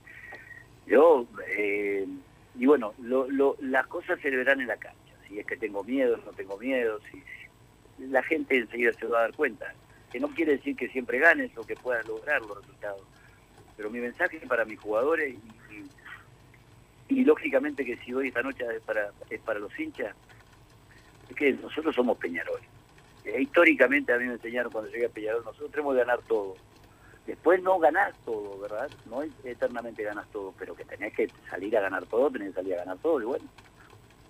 [0.88, 2.08] yo, eh,
[2.56, 5.09] y bueno, lo, lo, las cosas se verán en la cancha.
[5.30, 7.24] Si es que tengo miedo, no tengo miedo, si,
[8.08, 9.74] la gente enseguida se va a dar cuenta.
[10.12, 13.04] Que no quiere decir que siempre ganes o que puedas lograr los resultados.
[13.78, 15.36] Pero mi mensaje para mis jugadores
[17.10, 20.16] y, lógicamente que si hoy esta noche es para, es para los hinchas,
[21.30, 22.62] es que nosotros somos Peñarol.
[23.26, 26.56] Eh, históricamente a mí me enseñaron cuando llegué a Peñarol, nosotros tenemos que ganar todo.
[27.28, 28.90] Después no ganás todo, ¿verdad?
[29.06, 32.74] No eternamente ganás todo, pero que tenés que salir a ganar todo, tenés que salir
[32.74, 33.46] a ganar todo, y bueno,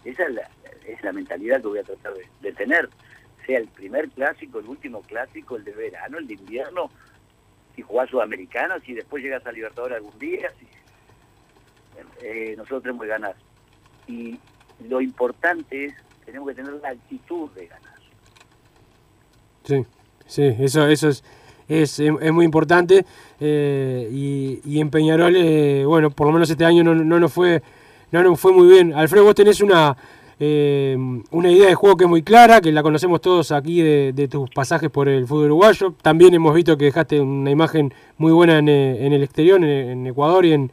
[0.05, 0.49] esa es la,
[0.88, 2.89] es la mentalidad que voy a tratar de, tener,
[3.45, 6.89] sea el primer clásico, el último clásico, el de verano, el de invierno,
[7.75, 10.67] si jugás Sudamericana, si después llegas a Libertadores algún día, si,
[12.21, 13.35] eh, nosotros tenemos que ganar.
[14.07, 14.39] Y
[14.88, 15.93] lo importante es,
[16.25, 17.89] tenemos que tener la actitud de ganar.
[19.63, 19.85] Sí,
[20.25, 21.23] sí, eso, eso es,
[21.67, 23.05] es, es muy importante.
[23.39, 27.31] eh, y, y en Peñarol, eh, bueno, por lo menos este año no, no nos
[27.31, 27.62] fue,
[28.12, 28.93] no nos fue muy bien.
[28.93, 29.95] Alfredo, vos tenés una,
[30.39, 30.98] eh,
[31.32, 34.50] una idea de juego que es muy clara, que la conocemos todos aquí de, tus
[34.50, 35.93] pasajes por el fútbol uruguayo.
[36.02, 40.45] También hemos visto que dejaste una imagen muy buena en, eh, el exterior, en, Ecuador
[40.45, 40.72] y en,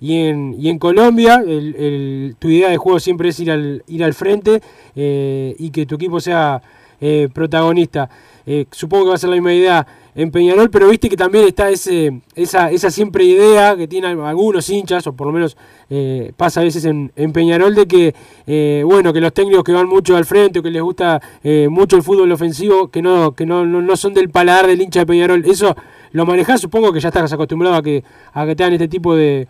[0.00, 1.42] y en, y en Colombia.
[1.42, 4.60] Tu idea de juego siempre es ir al, ir al frente
[4.94, 6.62] eh, y que tu equipo sea
[7.00, 8.08] eh, protagonista.
[8.46, 11.46] Eh, supongo que va a ser la misma idea en Peñarol, pero viste que también
[11.46, 15.58] está ese, esa, esa siempre idea que tienen algunos hinchas, o por lo menos
[15.90, 18.14] eh, pasa a veces en, en Peñarol, de que
[18.46, 21.68] eh, bueno, que los técnicos que van mucho al frente o que les gusta eh,
[21.70, 25.00] mucho el fútbol ofensivo, que no, que no, no, no son del paladar del hincha
[25.00, 25.44] de Peñarol.
[25.44, 25.76] Eso
[26.12, 28.02] lo manejás, supongo que ya estás acostumbrado a que,
[28.32, 29.46] a que te hagan este tipo de,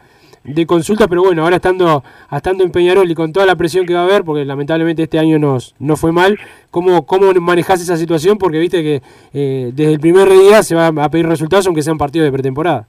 [0.46, 3.94] de consultas, pero bueno, ahora estando, estando en Peñarol y con toda la presión que
[3.94, 6.38] va a haber, porque lamentablemente este año nos, no fue mal,
[6.70, 8.38] ¿cómo, cómo manejás esa situación?
[8.38, 9.02] Porque viste que
[9.34, 12.86] eh, desde el primer día se va a pedir resultados aunque sean partidos de pretemporada.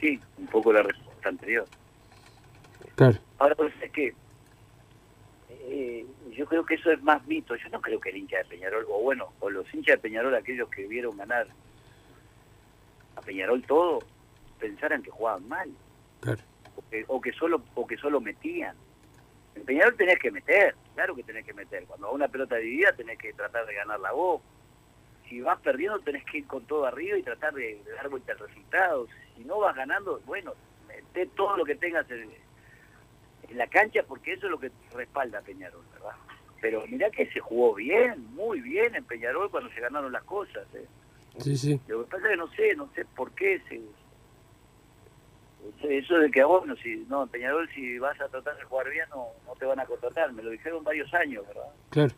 [0.00, 1.66] Sí, un poco la respuesta anterior.
[2.94, 3.18] Claro.
[3.38, 4.14] Ahora, pues, es que
[5.50, 7.56] eh, yo creo que eso es más mito.
[7.56, 10.34] Yo no creo que el hincha de Peñarol, o bueno, o los hinchas de Peñarol,
[10.34, 11.48] aquellos que vieron ganar
[13.16, 14.00] a Peñarol todo,
[14.60, 15.68] pensaran que jugaban mal
[16.20, 16.42] Claro.
[16.76, 18.76] o que, o que solo o que solo metían.
[19.54, 21.84] En Peñarol tenés que meter, claro que tenés que meter.
[21.84, 24.42] Cuando a una pelota dividida tenés que tratar de ganar la voz.
[25.28, 28.32] Si vas perdiendo tenés que ir con todo arriba y tratar de, de dar vuelta
[28.32, 29.06] al resultado.
[29.36, 30.54] Si no vas ganando, bueno,
[30.86, 32.30] meté todo lo que tengas en,
[33.48, 36.16] en la cancha porque eso es lo que respalda a Peñarol, ¿verdad?
[36.60, 40.66] Pero mirá que se jugó bien, muy bien en Peñarol cuando se ganaron las cosas.
[40.74, 40.86] ¿eh?
[41.38, 41.80] Sí, sí.
[41.86, 43.80] Lo que pasa es que no sé, no sé por qué se...
[45.82, 49.06] Eso de que, bueno, si, no, en Peñarol si vas a tratar de jugar bien
[49.10, 50.32] no, no te van a contratar.
[50.32, 51.70] Me lo dijeron varios años, ¿verdad?
[51.90, 52.14] Claro.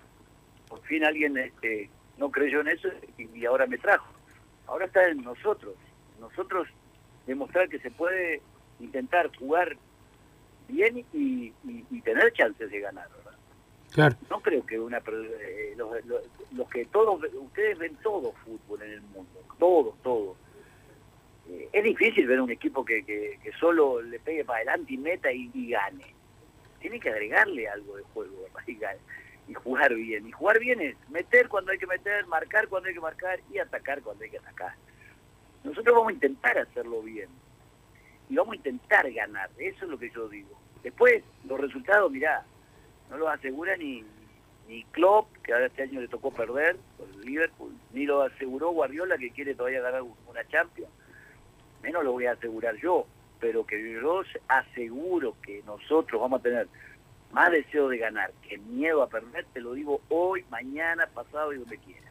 [0.69, 4.07] Por fin alguien este, no creyó en eso y, y ahora me trajo.
[4.67, 5.75] Ahora está en nosotros.
[6.21, 6.69] Nosotros
[7.27, 8.41] demostrar que se puede
[8.79, 9.77] intentar jugar
[10.69, 13.39] bien y, y- y tener chances de ganar, ¿verdad?
[13.93, 14.17] Claro.
[14.31, 16.23] No creo que una eh, los, los-
[16.53, 20.37] los que todos ustedes ven todo fútbol en el mundo, todo, todo.
[21.73, 25.71] Es difícil ver un equipo que, que, solo le pegue para adelante y meta y,
[25.71, 26.15] gane.
[26.81, 28.79] Tiene que agregarle algo de juego y,
[29.49, 30.27] y jugar bien.
[30.27, 33.59] Y jugar bien es meter cuando hay que meter, marcar cuando hay que marcar y
[33.59, 34.75] atacar cuando hay que atacar.
[35.65, 37.29] Nosotros vamos a intentar hacerlo bien
[38.29, 39.51] y vamos a intentar ganar.
[39.59, 40.59] Eso es lo que yo digo.
[40.83, 42.45] Después, los resultados, mirá,
[43.11, 44.05] no los asegura ni,
[44.69, 48.71] ni Klopp, que ahora este año le tocó perder por el Liverpool, ni lo aseguró
[48.71, 50.91] Guardiola, que quiere todavía ganar un- una Champions.
[51.83, 53.07] Menos lo voy a asegurar yo,
[53.41, 56.69] pero que yo aseguro que nosotros vamos a tener
[57.33, 61.59] más deseo de ganar que miedo a perder, te lo digo hoy, mañana, pasado y
[61.59, 62.11] donde quiera.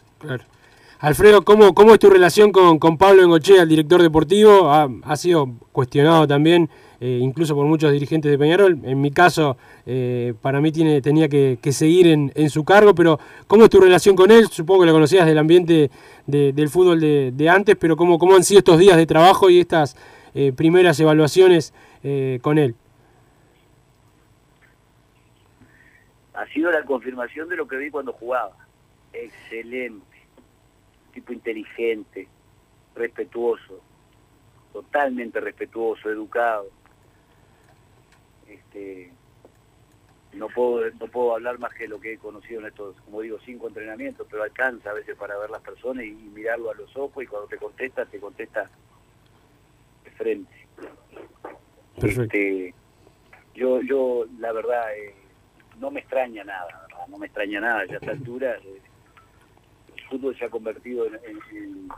[1.02, 4.70] Alfredo, ¿cómo, ¿cómo es tu relación con, con Pablo Engochea, el director deportivo?
[4.70, 8.80] Ha, sido cuestionado también, eh, incluso por muchos dirigentes de Peñarol.
[8.84, 12.94] En mi caso, eh, para mí tiene, tenía que, que seguir en, en su cargo,
[12.94, 14.48] pero ¿cómo es tu relación con él?
[14.50, 15.90] Supongo que lo conocías del ambiente
[16.28, 19.50] de- del fútbol de, de antes, pero ¿cómo, ¿cómo han sido estos días de trabajo
[19.50, 19.96] y estas
[20.34, 21.74] eh, primeras evaluaciones
[22.42, 22.76] con él?
[26.34, 28.54] ha sido la confirmación de lo que vi cuando jugaba.
[29.12, 30.09] Excelente,
[31.10, 32.28] tipo inteligente,
[32.96, 33.82] respetuoso,
[34.74, 36.68] totalmente respetuoso, educado.
[38.48, 39.12] Este,
[40.34, 43.38] no puedo no puedo hablar más que lo que he conocido en estos, como digo,
[43.46, 46.96] cinco entrenamientos, pero alcanza a veces para ver las personas y, y mirarlo a los
[46.96, 48.70] ojos y cuando te contesta, te contesta
[50.04, 50.68] de frente.
[52.00, 52.24] Perfecto.
[52.24, 52.74] Este,
[53.56, 55.14] yo, yo, la verdad, eh,
[55.80, 57.08] no me extraña nada, ¿verdad?
[57.08, 57.86] no me extraña nada.
[57.86, 58.82] Ya a esta altura, eh,
[60.10, 61.90] fútbol se ha convertido en,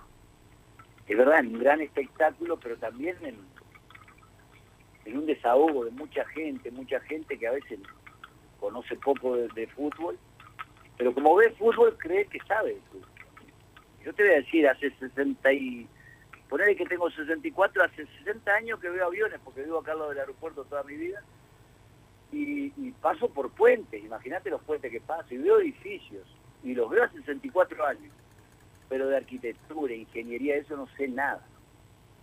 [1.07, 3.35] es verdad, en un gran espectáculo, pero también en,
[5.05, 7.79] en un desahogo de mucha gente, mucha gente que a veces
[8.59, 10.17] conoce poco de, fútbol,
[10.97, 12.77] pero como ve fútbol cree que sabe.
[14.03, 15.87] Yo te voy a decir, hace 60 y...
[16.47, 20.19] Ponerle que tengo 64, hace 60 años que veo aviones, porque vivo acá al del
[20.19, 21.23] aeropuerto toda mi vida,
[22.33, 26.27] y, y paso por puentes, imagínate los puentes que paso, y veo edificios,
[26.63, 28.11] y los veo hace 64 años,
[28.89, 31.45] pero de arquitectura, ingeniería, eso no sé nada,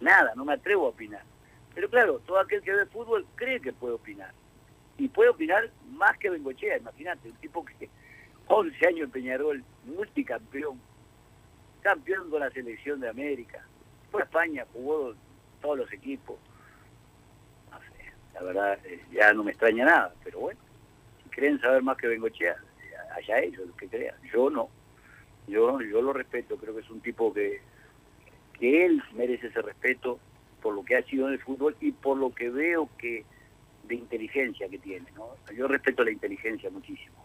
[0.00, 1.22] nada, no me atrevo a opinar.
[1.74, 4.32] Pero claro, todo aquel que ve fútbol cree que puede opinar,
[4.96, 7.88] y puede opinar más que Bengochea, imagínate, un tipo que
[8.48, 10.80] 11 años en Peñarol, multicampeón,
[11.82, 13.64] campeón con la selección de América,
[14.10, 15.14] fue a España, jugó
[15.60, 16.36] todos los equipos,
[18.34, 20.60] la verdad eh, ya no me extraña nada, pero bueno,
[21.22, 22.56] si creen saber más que Bengochea,
[23.18, 24.68] allá ellos los que crean, yo no,
[25.46, 27.60] yo yo lo respeto, creo que es un tipo que,
[28.58, 30.18] que él merece ese respeto
[30.62, 33.24] por lo que ha sido en el fútbol y por lo que veo que
[33.88, 35.28] de inteligencia que tiene, ¿no?
[35.54, 37.16] Yo respeto la inteligencia muchísimo.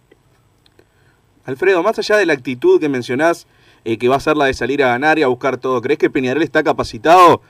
[1.45, 3.47] Alfredo, más allá de la actitud que mencionás,
[3.84, 5.99] eh, que va a ser la de salir a ganar y a buscar todo, ¿crees
[5.99, 7.41] que Peñarol está capacitado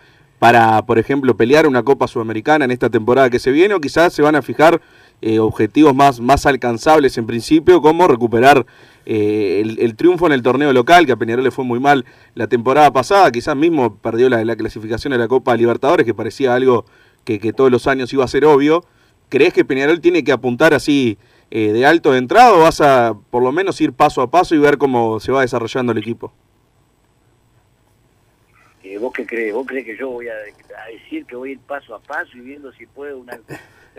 [0.43, 3.75] para, por ejemplo, pelear una Copa Sudamericana en esta temporada que se viene?
[3.75, 4.82] ¿O quizás se van a fijar
[5.21, 8.65] eh, objetivos más, más alcanzables en principio, como recuperar
[9.06, 12.03] eh, el, triunfo en el torneo local, que a Peñarol le fue muy mal
[12.36, 13.32] la temporada pasada?
[13.32, 16.84] Quizás mismo perdió la, la clasificación de la Copa Libertadores, que parecía algo
[17.23, 18.84] que, que todos los años iba a ser obvio.
[19.29, 21.17] ¿Crees que Peñarol tiene que apuntar así
[21.51, 24.56] eh, de alto de entrada o vas a por lo menos ir paso a paso
[24.56, 26.34] y ver cómo se va desarrollando el equipo?
[28.84, 29.54] Eh, ¿Vos qué crees?
[29.54, 32.36] ¿Vos crees que yo voy a, a decir que voy a ir paso a paso
[32.38, 33.39] y viendo si puedo una...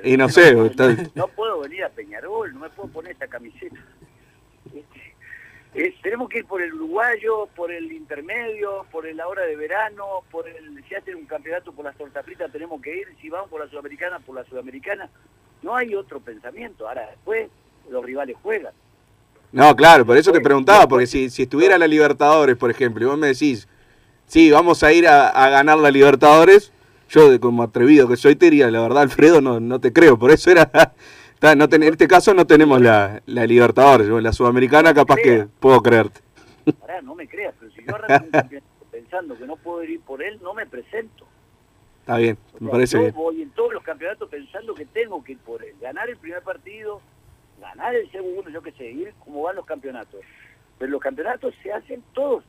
[0.02, 3.28] Y no sé, no, está- no puedo venir a Peñarol, no me puedo poner esta
[3.28, 3.76] camiseta.
[6.02, 10.48] Tenemos que ir por el uruguayo, por el intermedio, por el ahora de verano, por
[10.48, 13.60] el si hacen un campeonato por las tortas fritas tenemos que ir, si vamos por
[13.60, 15.08] la sudamericana, por la sudamericana.
[15.62, 16.86] No hay otro pensamiento.
[16.88, 17.48] Ahora después
[17.90, 18.72] los rivales juegan.
[19.50, 23.08] No, claro, por eso te preguntaba, porque si, si estuviera la Libertadores, por ejemplo, y
[23.08, 23.66] vos me decís,
[24.26, 26.72] sí, vamos a ir a, a ganar la Libertadores,
[27.08, 30.18] Yo, de como atrevido que soy, te diría, la verdad, Alfredo, no, no te creo.
[30.18, 30.70] Por eso era.
[31.56, 34.08] no ten- en este caso no tenemos la, la Libertadores.
[34.08, 36.20] La Sudamericana, capaz que puedo creerte.
[36.80, 40.00] Pará, no me creas, pero si yo arranco un campeonato pensando que no puedo ir
[40.00, 41.26] por él, no me presento.
[42.00, 43.14] Está bien, O me sea, parece yo bien.
[43.14, 45.74] voy en todos los campeonatos pensando que tengo que ir por él.
[45.80, 47.00] Ganar el primer partido,
[47.60, 50.20] ganar el segundo, yo qué sé, ir como van los campeonatos.
[50.78, 52.44] Pero los campeonatos se hacen todos,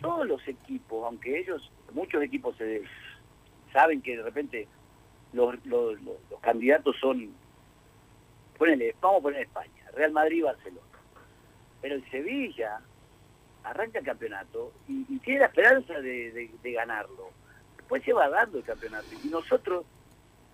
[0.00, 2.82] todos los equipos, aunque ellos, muchos equipos se
[3.72, 4.68] saben que de repente
[5.32, 5.98] los, los,
[6.40, 7.32] candidatos son,
[8.56, 10.86] ponele, vamos a poner España, Real Madrid Barcelona.
[11.80, 12.80] Pero el Sevilla
[13.62, 17.30] arranca el campeonato y, tiene la esperanza de, ganarlo.
[17.76, 19.06] Después se va dando el campeonato.
[19.22, 19.84] Y nosotros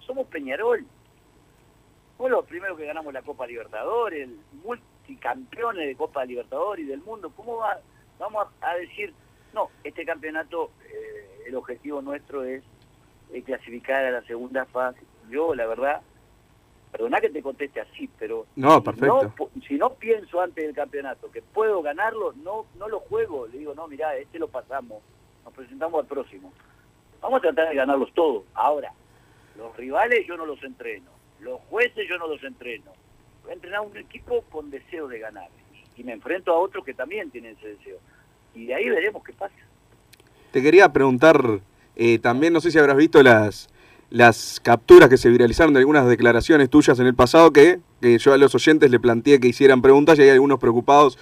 [0.01, 0.85] somos Peñarol.
[2.17, 4.29] Fue los primeros que ganamos la Copa Libertadores,
[4.65, 7.33] multicampeones de Copa Libertadores y del mundo.
[7.35, 7.81] ¿Cómo va,
[8.19, 9.13] vamos a, a decir,
[9.55, 12.63] no, este campeonato, eh, el objetivo nuestro es
[13.33, 15.01] eh, clasificar a la segunda fase?
[15.31, 16.03] Yo, la verdad,
[16.93, 18.83] perdona que te conteste así, pero No,
[19.67, 23.47] si no pienso antes del campeonato que puedo ganarlo, no no lo juego.
[23.47, 25.03] Le digo, no, mirá, este lo pasamos,
[25.45, 26.53] nos presentamos al próximo.
[27.21, 28.45] Vamos a tratar de ganarlos todos.
[28.53, 28.93] Ahora,
[29.57, 32.93] los rivales yo no los entreno, los jueces yo no los entreno.
[33.43, 35.49] Voy a entrenar un equipo con deseo de ganar
[35.97, 37.99] y me enfrento a otros que también tienen ese deseo.
[38.55, 39.55] Y de ahí veremos qué pasa.
[40.53, 41.61] Te quería preguntar
[41.97, 43.69] eh, también, no sé si habrás visto las,
[44.11, 48.33] las capturas que se viralizaron de algunas declaraciones tuyas en el pasado que, que yo
[48.33, 51.19] a los oyentes le planteé que hicieran preguntas y hay algunos preocupados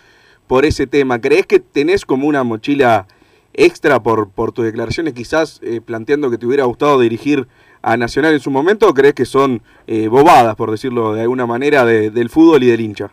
[0.47, 1.21] por ese tema.
[1.21, 3.07] ¿Crees que tenés como una mochila
[3.55, 7.47] extra por, por tus declaraciones, quizás eh, planteando que te hubiera gustado dirigir
[7.83, 11.47] a Nacional en su momento o crees que son eh, bobadas, por decirlo de alguna
[11.47, 13.13] manera, de- del fútbol y del hincha?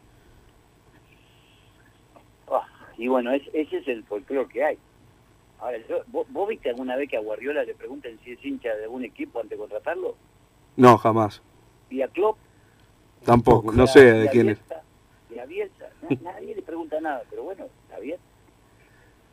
[2.99, 4.77] Y bueno, es- ese es el folclore que hay.
[5.59, 8.75] Ahora, yo- ¿vos, vos viste alguna vez que a Guardiola le pregunten si es hincha
[8.75, 10.15] de algún equipo antes de contratarlo?
[10.75, 11.41] No, jamás.
[11.89, 12.38] ¿Y a Klopp?
[13.25, 14.59] Tampoco, no ¿Y a- sé de quién es.
[14.59, 14.83] Bielsa?
[15.33, 15.89] ¿Y a Bielsa?
[16.21, 18.17] Na- Nadie le pregunta nada, pero bueno, está bien.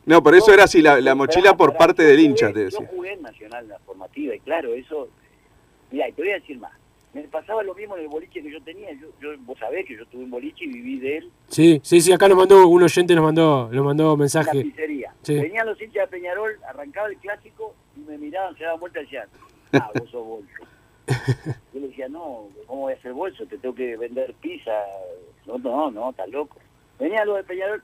[0.05, 2.47] No, por eso Yo- era así la, la mochila por parte yo del jugué- hincha,
[2.47, 2.87] te Yo decía.
[2.87, 5.09] jugué en Nacional, en la formativa, y claro, eso...
[5.91, 6.73] Mira, y te voy a decir más.
[7.13, 8.91] Me pasaba lo mismo en el boliche que yo tenía.
[8.93, 12.01] Yo, yo, vos sabés que yo tuve un boliche y viví de él Sí, sí,
[12.01, 14.61] sí, acá nos mandó, un oyente nos mandó, nos mandó en la mensaje.
[14.63, 15.13] pizzería.
[15.23, 15.35] Sí.
[15.35, 19.03] Venían los hinchas de Peñarol, arrancaba el clásico y me miraban, se daban vuelta y
[19.03, 19.27] decían,
[19.73, 20.63] ah, vos sos bolso.
[21.73, 23.45] Yo le decía, no, ¿cómo voy a hacer bolso?
[23.45, 24.73] Te tengo que vender pizza.
[25.45, 26.57] No, no, no, estás loco.
[26.99, 27.81] Venían los de Peñarol,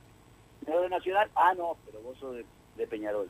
[0.68, 2.46] los de Nacional, ah, no, pero vos sos de,
[2.78, 3.30] de Peñarol.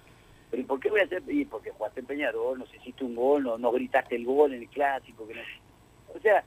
[0.50, 1.24] ¿Pero y por qué voy a hacer?
[1.28, 4.62] Y porque jugaste en Peñarol, nos hiciste un gol, no, no gritaste el gol en
[4.62, 5.28] el clásico.
[5.28, 5.42] Que no...
[6.16, 6.44] O sea,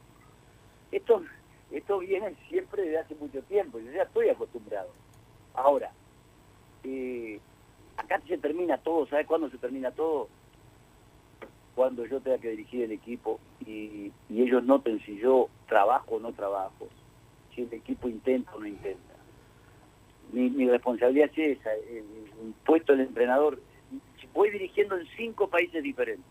[0.93, 1.23] esto,
[1.71, 4.91] esto viene siempre desde hace mucho tiempo, yo ya estoy acostumbrado.
[5.55, 5.91] Ahora,
[6.85, 7.41] eh,
[7.97, 10.29] acá se termina todo, ¿sabes cuándo se termina todo?
[11.75, 16.33] Cuando yo tenga que dirigir el equipo y, ellos noten si yo trabajo o no
[16.33, 16.89] trabajo,
[17.55, 19.15] si el equipo intenta o no intenta.
[20.33, 22.05] Mi, responsabilidad es esa, el,
[22.43, 23.59] el puesto del entrenador.
[24.35, 26.27] Voy dirigiendo en cinco países diferentes,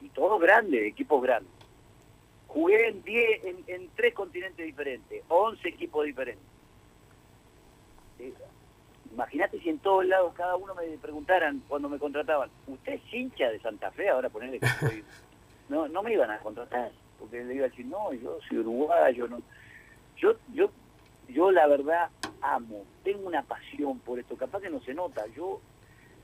[0.00, 1.55] y todos grandes, equipos grandes.
[2.48, 6.44] Jugué en, diez, en, en tres continentes diferentes, 11 equipos diferentes.
[8.18, 8.32] Eh,
[9.16, 13.48] Imagínate si en todos lados cada uno me preguntaran cuando me contrataban, ¿usted es hincha
[13.48, 14.10] de Santa Fe?
[14.10, 15.04] Ahora ponerle que soy...
[15.68, 19.26] No, no me iban a contratar, porque le iba a decir, no, yo soy uruguayo,
[19.26, 19.42] no.
[20.16, 20.70] Yo, yo,
[21.28, 22.08] yo la verdad
[22.40, 25.60] amo, tengo una pasión por esto, capaz que no se nota, yo,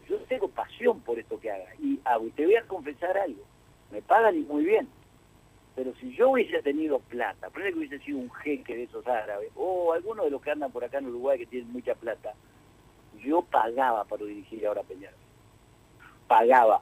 [0.08, 1.74] yo tengo pasión por esto que haga.
[1.80, 3.42] Y hago, y te voy a confesar algo,
[3.90, 4.87] me pagan y muy bien,
[5.74, 9.50] pero si yo hubiese tenido plata, ponele que hubiese sido un jeque de esos árabes,
[9.54, 12.35] o alguno de los que andan por acá en Uruguay que tienen mucha plata,
[13.18, 15.14] yo pagaba para dirigir ahora a.
[16.28, 16.80] Pagaba.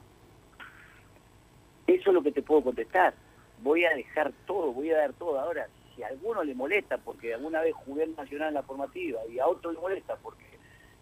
[1.87, 3.15] Eso es lo que te puedo contestar.
[3.63, 5.39] Voy a dejar todo, voy a dar todo.
[5.39, 9.21] Ahora, si a alguno le molesta porque alguna vez jugué en Nacional en la formativa
[9.29, 10.45] y a otro le molesta porque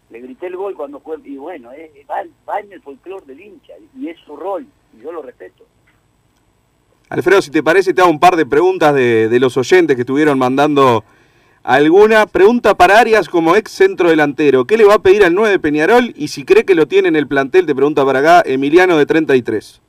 [0.09, 1.69] le grité el gol cuando jugué, y bueno,
[2.09, 5.65] va, va en el folclore del hincha y es su rol y yo lo respeto.
[7.09, 10.37] Alfredo, si te parece, te hago un par de preguntas de, los oyentes que estuvieron
[10.37, 11.03] mandando
[11.63, 12.27] alguna.
[12.27, 14.65] Pregunta para Arias como ex centro delantero.
[14.65, 16.13] ¿Qué le va a pedir al 9 de Peñarol?
[16.15, 19.05] Y si cree que lo tiene en el plantel, te pregunta para acá Emiliano de
[19.07, 19.81] 33.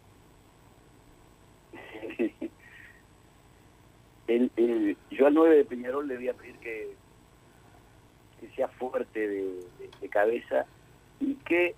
[4.27, 6.95] El, el- yo al 9 de Peñarol le voy a pedir que,
[8.55, 10.66] sea fuerte de cabeza
[11.21, 11.75] y que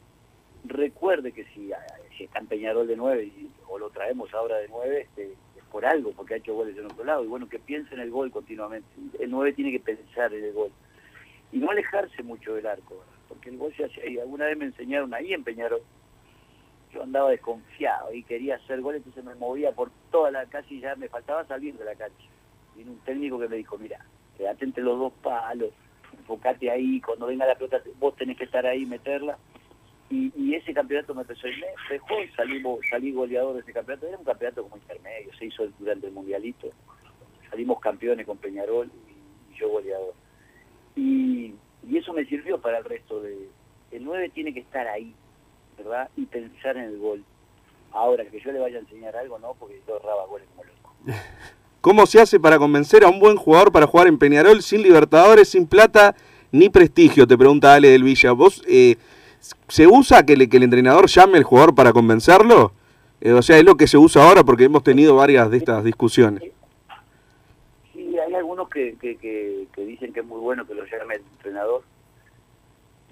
[0.64, 1.70] recuerde que si,
[2.16, 5.64] si está en Peñarol de 9 y- o lo traemos ahora de 9, este, es
[5.70, 7.24] por algo, porque ha hecho goles en otro lado.
[7.24, 8.86] Y bueno, que piense en el gol continuamente.
[9.18, 10.70] El 9 tiene que pensar en el gol.
[11.52, 14.18] Y no alejarse mucho del arco, porque el gol se hace ahí.
[14.18, 15.80] Alguna vez me enseñaron ahí en Peñarol.
[16.92, 20.80] Yo andaba desconfiado y quería hacer goles, entonces me movía por toda la calle y
[20.80, 22.28] ya me faltaba salir de la cancha.
[22.76, 24.04] Vino un técnico que me dijo, mira,
[24.36, 25.70] quédate entre los dos palos,
[26.18, 29.38] enfocate ahí, cuando venga la pelota vos tenés que estar ahí y meterla.
[30.12, 31.54] Y, y ese campeonato me empezó y
[31.88, 36.08] dejó, salimos, salí goleador de ese campeonato, era un campeonato como intermedio, se hizo durante
[36.08, 36.68] el mundialito,
[37.48, 40.12] salimos campeones con Peñarol y, y yo goleador.
[40.96, 41.54] Y,
[41.88, 43.48] y eso me sirvió para el resto de...
[43.90, 45.14] El 9 tiene que estar ahí,
[45.78, 46.10] ¿verdad?
[46.14, 47.24] Y pensar en el gol.
[47.92, 50.94] Ahora, que yo le vaya a enseñar algo, no, porque yo erraba goles como loco.
[51.80, 55.48] ¿Cómo se hace para convencer a un buen jugador para jugar en Peñarol sin Libertadores,
[55.48, 56.14] sin plata
[56.50, 57.26] ni prestigio?
[57.26, 58.32] Te pregunta Ale del Villa.
[58.32, 58.96] ¿Vos eh,
[59.68, 62.72] se usa que, el entrenador llame al jugador para convencerlo?
[63.20, 65.84] Eh, o sea, es lo que se usa ahora porque hemos tenido varias de estas
[65.84, 66.42] discusiones.
[67.92, 71.22] Sí, hay algunos que, que, que, dicen que es muy bueno que lo llame el
[71.32, 71.82] entrenador.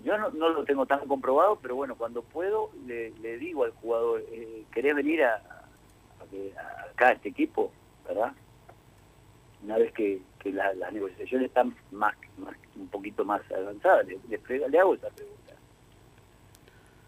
[0.04, 4.64] Yo no, lo tengo tan comprobado, pero bueno, cuando puedo le, digo al jugador, eh,
[4.72, 7.70] ¿querés venir a, a acá a este equipo?
[8.08, 8.32] ¿Verdad?
[9.62, 12.14] Una vez que, que la- las negociaciones están más,
[12.76, 15.49] un poquito más avanzadas, le, le, le hago esa pregunta.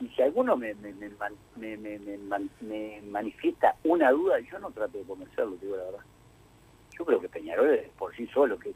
[0.03, 1.11] Y si alguno me, me, me,
[1.55, 5.77] me, me- me man- me manifiesta una duda, yo no trato de convencerlo, te digo
[5.77, 6.01] la verdad.
[6.99, 8.75] Yo creo que Peñarol es por sí solo que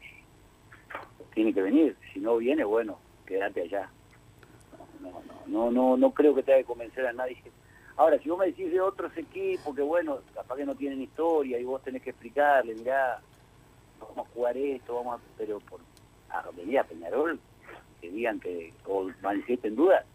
[1.33, 1.99] tiene que venir.
[2.13, 3.91] Si no viene, bueno, quédate allá.
[5.01, 7.37] No, no, no, no, no creo que tenga que convencer a nadie.
[7.97, 11.59] Ahora, si vos me decís de otros equipos que, bueno, capaz que no tienen historia
[11.59, 13.21] y vos tenés que explicarle, mirá,
[13.99, 15.23] vamos a jugar esto, vamos a...
[15.35, 15.81] Pero por
[16.29, 17.41] a venir a Peñarol,
[17.99, 20.05] que digan que, o manifiesten dudas,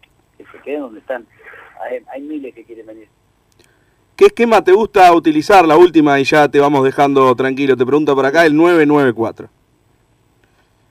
[0.43, 1.25] que se queden donde están.
[1.81, 3.07] Hay, hay miles que quieren venir.
[4.15, 5.67] ¿Qué esquema te gusta utilizar?
[5.67, 7.75] La última y ya te vamos dejando tranquilo.
[7.75, 9.49] Te pregunta por acá el 994.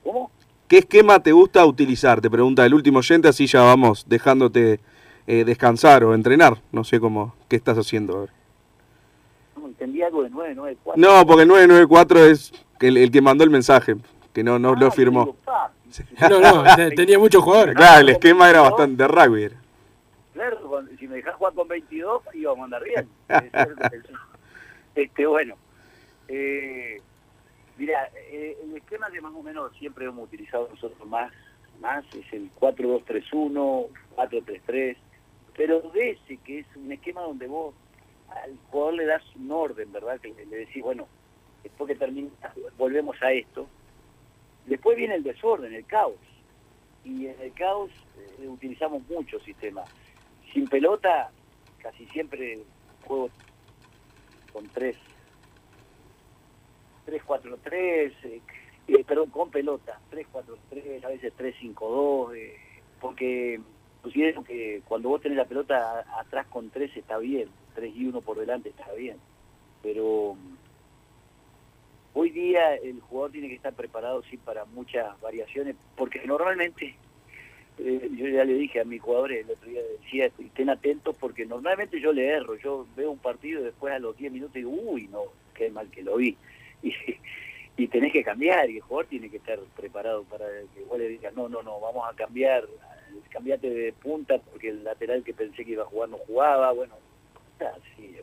[0.02, 0.30] ¿Cómo?
[0.66, 2.20] ¿Qué esquema te gusta utilizar?
[2.20, 4.80] Te pregunta el último oyente, así ya vamos dejándote
[5.26, 6.58] eh, descansar o entrenar.
[6.72, 8.16] No sé cómo, qué estás haciendo.
[8.16, 8.30] A ver.
[9.56, 11.00] No, entendí algo de 994.
[11.00, 13.96] No, porque el 994 es el, el que mandó el mensaje,
[14.32, 15.24] que no, no lo firmó.
[15.24, 15.36] Digo,
[16.30, 17.74] No, no, te- tenía muchos jugadores.
[17.74, 19.42] Claro, el esquema era bastante de rugby.
[19.44, 19.56] era.
[20.32, 23.08] Claro, si me dejás jugar con 22, íbamos a andar bien.
[24.94, 25.56] este, bueno,
[26.28, 27.00] eh,
[27.76, 31.32] mira, eh, el esquema que más o menos siempre hemos utilizado nosotros más,
[31.80, 33.86] más es el 4-2-3-1,
[34.16, 34.96] 4-3-3,
[35.56, 37.74] pero de ese que es un esquema donde vos
[38.30, 40.18] al jugador le das un orden, ¿verdad?
[40.20, 41.06] Que le, le decís, bueno,
[41.62, 42.30] después que termina,
[42.78, 43.66] volvemos a esto.
[44.66, 46.14] Después viene el desorden, el caos.
[47.04, 47.90] Y en el caos
[48.38, 49.88] eh, utilizamos muchos sistemas.
[50.52, 51.30] Sin pelota,
[51.78, 52.60] casi siempre
[53.04, 53.30] juego
[54.52, 54.96] con tres,
[57.04, 58.40] tres, cuatro, tres, eh,
[58.88, 62.54] eh, perdón, con pelota, tres, cuatro, tres, a veces tres, cinco, dos, eh,
[63.00, 63.60] porque
[64.02, 68.20] considero que cuando vos tenés la pelota atrás con tres está bien, tres y uno
[68.20, 69.16] por delante está bien,
[69.82, 70.36] pero
[72.14, 76.94] hoy día el jugador tiene que estar preparado sí para muchas variaciones, porque normalmente
[77.78, 81.46] eh, yo ya le dije a mis jugadores el otro día, decía, estén atentos porque
[81.46, 84.70] normalmente yo le erro, yo veo un partido y después a los 10 minutos digo,
[84.70, 85.22] uy, no,
[85.54, 86.36] qué mal que lo vi.
[87.74, 90.44] Y, y tenés que cambiar y el jugador tiene que estar preparado para
[90.74, 92.64] que vos le digas, no, no, no, vamos a cambiar,
[93.30, 96.94] cambiate de punta porque el lateral que pensé que iba a jugar no jugaba, bueno,
[97.60, 98.14] así.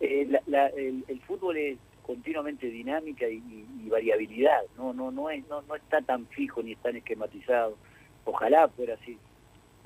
[0.00, 5.30] Eh, la- la- el, el fútbol es continuamente dinámica y, y- variabilidad, no, no, no,
[5.30, 7.76] es, no, no está tan fijo ni tan esquematizado.
[8.24, 9.18] Ojalá fuera así.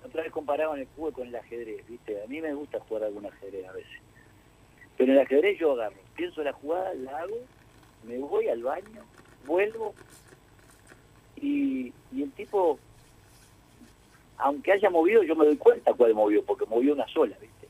[0.02, 2.22] Otra vez comparaban el fútbol con el ajedrez, ¿viste?
[2.22, 4.00] A mí me gusta jugar algún ajedrez a veces.
[4.96, 7.36] Pero el ajedrez yo agarro, pienso la jugada, la hago,
[8.04, 9.04] me voy al baño,
[9.44, 9.94] vuelvo
[11.36, 12.78] y, y el tipo,
[14.38, 17.68] aunque haya movido, yo me doy cuenta cuál movió, porque movió una sola, ¿viste?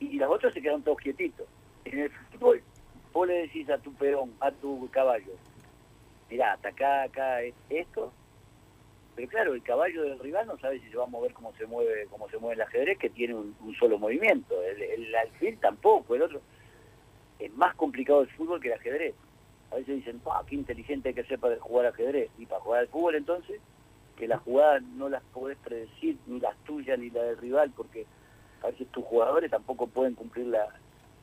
[0.00, 1.46] Y las otras se quedaron todos quietitos.
[1.84, 2.62] En el fútbol,
[3.12, 5.32] vos le decís a tu perón, a tu caballo,
[6.30, 8.12] mirá, hasta acá, acá, es esto,
[9.20, 11.66] pero claro, el caballo del rival no sabe si se va a mover como se
[11.66, 14.54] mueve, como se mueve el ajedrez, que tiene un, solo movimiento.
[14.62, 16.40] El, alfil tampoco, el otro.
[17.38, 19.14] Es más complicado el fútbol que el ajedrez.
[19.70, 22.30] A veces dicen, "Pa, qué inteligente que ser para jugar ajedrez.
[22.38, 23.60] Y para jugar al fútbol entonces,
[24.16, 28.06] que las jugadas no las podés predecir, ni las tuyas ni la del rival, porque
[28.62, 30.68] a veces tus jugadores tampoco pueden cumplir la,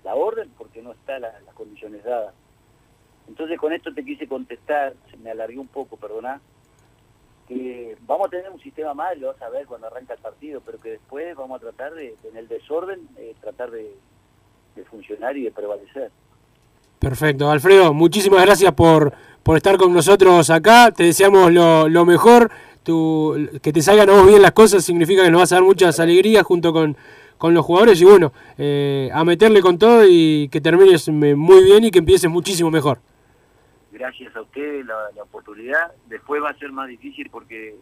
[0.04, 2.34] la orden porque no están la- las condiciones dadas.
[3.28, 6.40] Entonces con esto te quise contestar, se me alargué un poco, perdoná,
[7.48, 10.62] que vamos a tener un sistema más, lo vas a ver cuando arranca el partido,
[10.66, 13.96] pero que después vamos a tratar de, en el desorden, eh, tratar de,
[14.76, 16.12] de funcionar y de prevalecer.
[17.00, 20.92] Perfecto, Alfredo, muchísimas gracias por, por estar con nosotros acá.
[20.92, 22.50] Te deseamos lo, lo mejor.
[22.84, 25.64] Tu, que te salgan a vos bien las cosas significa que nos vas a dar
[25.64, 26.96] muchas alegrías junto con,
[27.38, 31.84] con los jugadores y bueno, eh, a meterle con todo y que termines muy bien
[31.86, 33.00] y que empieces muchísimo mejor.
[33.92, 35.92] Gracias a ustedes la, la oportunidad.
[36.08, 37.76] Después va a ser más difícil porque,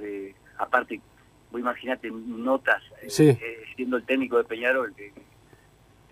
[0.00, 1.00] eh, aparte,
[1.50, 3.28] vos imaginate notas, eh, Sí.
[3.28, 5.12] eh, siendo el técnico de Peñarol, que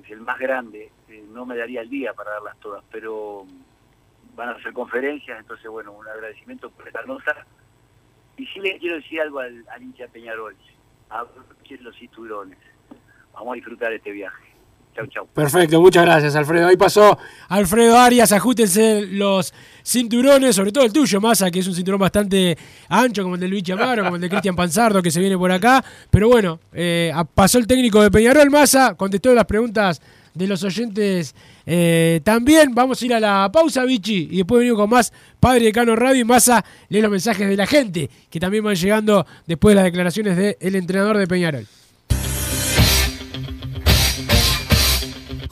[0.04, 3.46] es el más grande, eh, no me daría el día para darlas todas, pero
[4.34, 7.46] van a hacer conferencias, entonces bueno, un agradecimiento por esta nota.
[8.36, 10.56] Y sí le quiero decir algo al, al hincha Peñarol,
[11.12, 12.58] abrochen los cinturones,
[13.32, 14.52] vamos a disfrutar este viaje.
[14.94, 15.26] Chau, chau.
[15.26, 16.66] Perfecto, muchas gracias Alfredo.
[16.66, 21.74] Ahí pasó Alfredo Arias, ajustense los cinturones, sobre todo el tuyo, Massa, que es un
[21.74, 22.58] cinturón bastante
[22.90, 25.50] ancho, como el de Luis Amaro, como el de Cristian Panzardo, que se viene por
[25.50, 25.82] acá.
[26.10, 30.02] Pero bueno, eh, pasó el técnico de Peñarol, Massa, contestó las preguntas
[30.34, 31.34] de los oyentes
[31.66, 32.74] eh, también.
[32.74, 35.96] Vamos a ir a la pausa, Vichy, y después venimos con más Padre de Cano
[35.96, 39.76] Radio y Massa lee los mensajes de la gente, que también van llegando después de
[39.76, 41.66] las declaraciones del entrenador de Peñarol.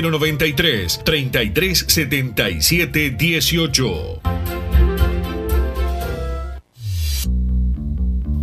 [0.00, 4.57] 093 3377 18.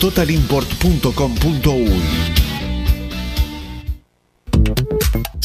[0.00, 2.49] www.totalimport.com.uy.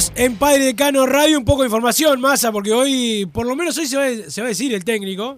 [0.00, 3.76] Seguimos en Padre Decano Radio, un poco de información, masa, porque hoy, por lo menos
[3.76, 5.36] hoy se va, a- se va a decir el técnico.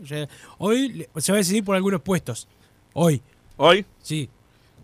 [0.59, 2.47] Hoy se va a decidir por algunos puestos.
[2.93, 3.21] Hoy.
[3.57, 3.85] ¿Hoy?
[4.01, 4.29] Sí.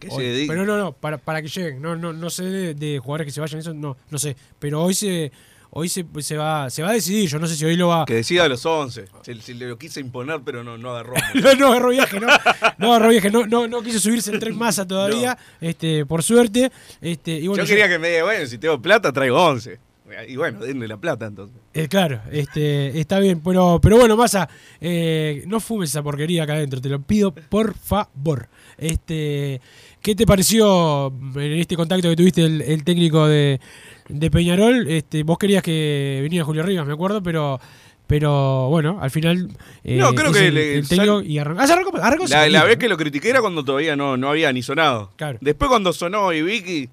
[0.01, 0.17] ¿Qué Hoy.
[0.17, 0.53] se dedica?
[0.53, 1.81] Pero no, no, para, para que lleguen.
[1.81, 4.37] No, no, no sé de, de jugadores que se vayan, eso no, no sé.
[4.59, 5.31] Pero hoy se,
[5.71, 7.29] hoy se, se va, se va a decidir.
[7.29, 8.05] Yo no sé si hoy lo va.
[8.05, 9.05] Que decida a los 11.
[9.23, 11.15] Se, se le lo quise imponer, pero no, no agarró.
[11.35, 12.27] No, no agarró viaje, no.
[12.79, 15.37] No agarró viaje, no, no, no quiso subirse el tren masa todavía.
[15.61, 16.71] Este, por suerte.
[17.01, 19.79] Este, y bueno, yo quería que me diga, bueno, si tengo plata, traigo 11.
[20.27, 21.57] Y bueno, denle la plata entonces.
[21.75, 24.49] Eh, claro, este, está bien, pero, pero bueno, Massa,
[24.81, 28.49] eh, no fumes esa porquería acá adentro, te lo pido por favor.
[28.79, 29.61] Este,
[30.09, 33.61] ¿Qué te pareció en este contacto que tuviste el, el técnico de,
[34.09, 34.89] de Peñarol?
[34.89, 37.61] Este, vos querías que viniera Julio Rivas, me acuerdo, pero
[38.07, 39.51] pero bueno, al final
[39.85, 41.61] eh, No, creo que el, le- el técnico sal- y arrancó.
[41.61, 42.79] Ah, se arrancó, arrancó La, vez ¿no?
[42.79, 45.13] que lo critiqué era cuando todavía no, no había ni sonado.
[45.17, 45.37] Claro.
[45.43, 46.89] Después cuando sonó y vi, que-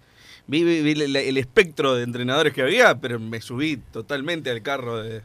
[0.47, 4.61] vi, vi- vi el, el espectro de entrenadores que había, pero me subí totalmente al
[4.61, 5.21] carro de,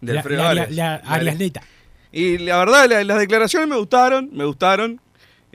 [0.00, 1.36] de La- Alfredo Arias.
[1.38, 1.62] Neta.
[2.10, 4.98] Y la verdad, la- las declaraciones me gustaron, me gustaron.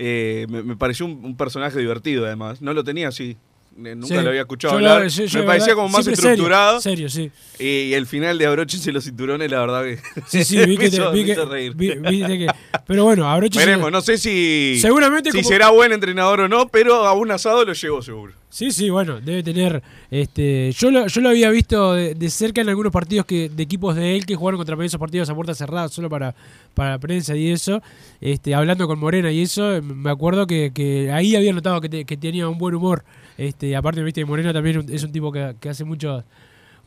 [0.02, 2.62] Eh, me, me pareció un, un personaje divertido además.
[2.62, 3.36] No lo tenía así.
[3.84, 4.14] Eh, Nunca Sí.
[4.24, 5.08] lo había escuchado Yo lo- hablar.
[5.10, 6.82] yo- yo me parecía como más siempre serio, estructurado.
[6.82, 7.32] serio, sí.
[7.60, 10.00] Y, y el final de Abróchense los cinturones, la verdad que.
[10.28, 11.76] Sí, sí, vi que, te- vi que- reír.
[11.76, 12.48] vi- viste que-
[12.88, 14.78] pero bueno, abroche Veremos, no sé si.
[14.82, 18.34] Seguramente Si como- será buen entrenador o no, pero a un asado lo llevo seguro.
[18.52, 19.84] Sí, sí, bueno, debe tener.
[20.10, 23.96] este Yo lo, yo lo había visto de, cerca en algunos partidos que de equipos
[23.96, 26.34] de él que jugaron contra esos partidos a puerta cerrada solo para,
[26.74, 27.82] para la prensa y eso.
[28.22, 32.06] este Hablando con Morena y eso, me acuerdo que, que ahí había notado que, te-
[32.06, 33.04] que tenía un buen humor.
[33.38, 36.24] este Aparte, viste Morena también es un tipo que, que hace muchos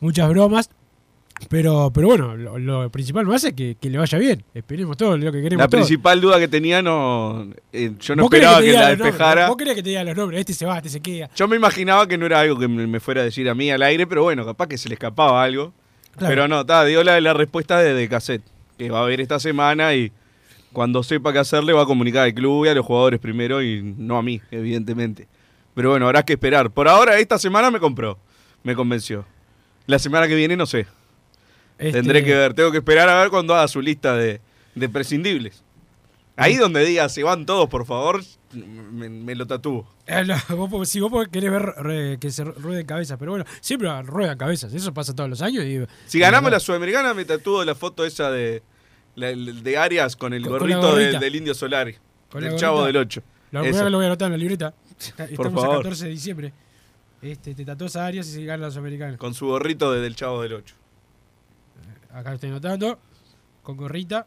[0.01, 0.69] muchas bromas.
[1.49, 4.45] Pero, pero bueno, lo, lo principal más es que, que le vaya bien.
[4.55, 5.65] Esperemos todo lo que queremos.
[5.65, 5.85] La todos.
[5.87, 7.49] principal duda que tenía no.
[7.73, 9.49] eh, yo no esperaba que, la nombres, despejara.
[9.49, 11.29] Vos querés que te diga los nombres, este se va, este se queda.
[11.35, 13.71] Yo me imaginaba que no era algo que me me fuera a decir a mí
[13.71, 15.73] al aire, pero bueno, capaz que se le escapaba algo.
[16.17, 16.29] Claro.
[16.31, 18.43] Pero no, ta, dio la, la respuesta de, de cassette,
[18.79, 20.13] que va a haber esta semana y
[20.73, 23.83] cuando sepa qué hacerle va a comunicar al club y a los jugadores primero y
[23.83, 25.27] no a mí, evidentemente.
[25.75, 26.71] Pero bueno, habrá que esperar.
[26.71, 28.19] Por ahora, esta semana me compró,
[28.63, 29.25] me convenció.
[29.87, 30.87] La semana que viene no sé.
[31.79, 34.41] Este- Tendré que ver, tengo que esperar a ver cuando haga su lista de,
[34.75, 35.63] de prescindibles.
[36.37, 39.87] Ahí donde diga, se van todos, por favor, me, me lo tatúo.
[40.07, 43.89] Eh, no, vos, si vos querés ver re- que se rueden cabezas, pero bueno, siempre
[44.03, 45.65] ruedan cabezas, eso pasa todos los años.
[45.65, 48.63] Y, Si ganamos la Sudamericana, me tatúo la foto esa de,
[49.15, 51.97] la- de Arias con el Con- con la gorrito de- del Indio Solari.
[52.31, 53.23] Con la el chavo del 8.
[53.51, 54.75] La primera lo voy a anotar en la libreta.
[54.99, 55.75] Estamos favor.
[55.75, 56.53] a 14 de diciembre.
[57.21, 59.19] Este, te tatuas a Arias y se gana los americanos.
[59.19, 60.75] Con su gorrito de- del chavo del 8.
[62.13, 62.99] Acá lo estoy anotando.
[63.63, 64.27] Con gorrita.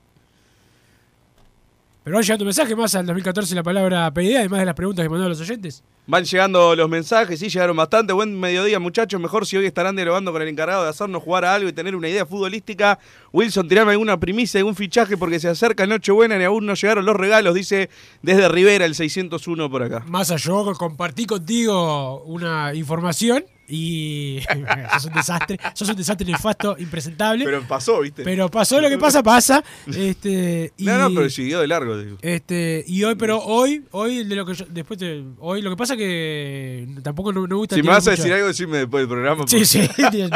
[2.03, 5.09] Pero van llegando mensajes más al 2014 la palabra PID, además de las preguntas que
[5.09, 5.83] mandaron los oyentes.
[6.05, 8.13] Van llegando los mensajes, sí, llegaron bastante.
[8.13, 9.19] Buen mediodía, muchachos.
[9.19, 11.95] Mejor si hoy estarán dialogando con el encargado de hacernos jugar a algo y tener
[11.95, 12.99] una idea futbolística.
[13.33, 17.15] Wilson, tirame alguna primicia, algún fichaje porque se acerca Nochebuena y aún no llegaron los
[17.15, 17.89] regalos, dice
[18.21, 20.03] desde Rivera el 601 por acá.
[20.05, 24.39] Más allá, yo compartí contigo una información y.
[24.93, 25.57] sos un desastre.
[25.73, 27.45] Sos un desastre nefasto, impresentable.
[27.45, 28.23] Pero pasó, ¿viste?
[28.23, 29.63] Pero pasó lo que pasa, pasa.
[29.87, 31.97] Este, y, No, no, pero siguió de largo.
[31.97, 32.17] digo.
[32.21, 35.77] Este, y hoy, pero hoy, hoy de lo que yo, después te- hoy lo que
[35.77, 39.09] pasa que tampoco no me gusta Si me vas a decir algo, decime después del
[39.09, 39.43] programa.
[39.47, 39.79] Sí, sí,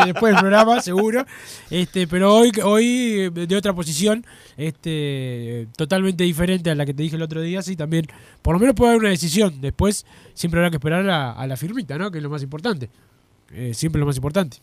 [0.05, 1.25] después del programa, seguro.
[1.69, 4.25] Este, pero hoy, hoy de otra posición,
[4.57, 8.05] este, totalmente diferente a la que te dije el otro día, sí, también,
[8.41, 9.61] por lo menos puede haber una decisión.
[9.61, 12.11] Después siempre habrá que esperar a, a la firmita, ¿no?
[12.11, 12.89] Que es lo más importante.
[13.53, 14.57] Eh, siempre lo más importante.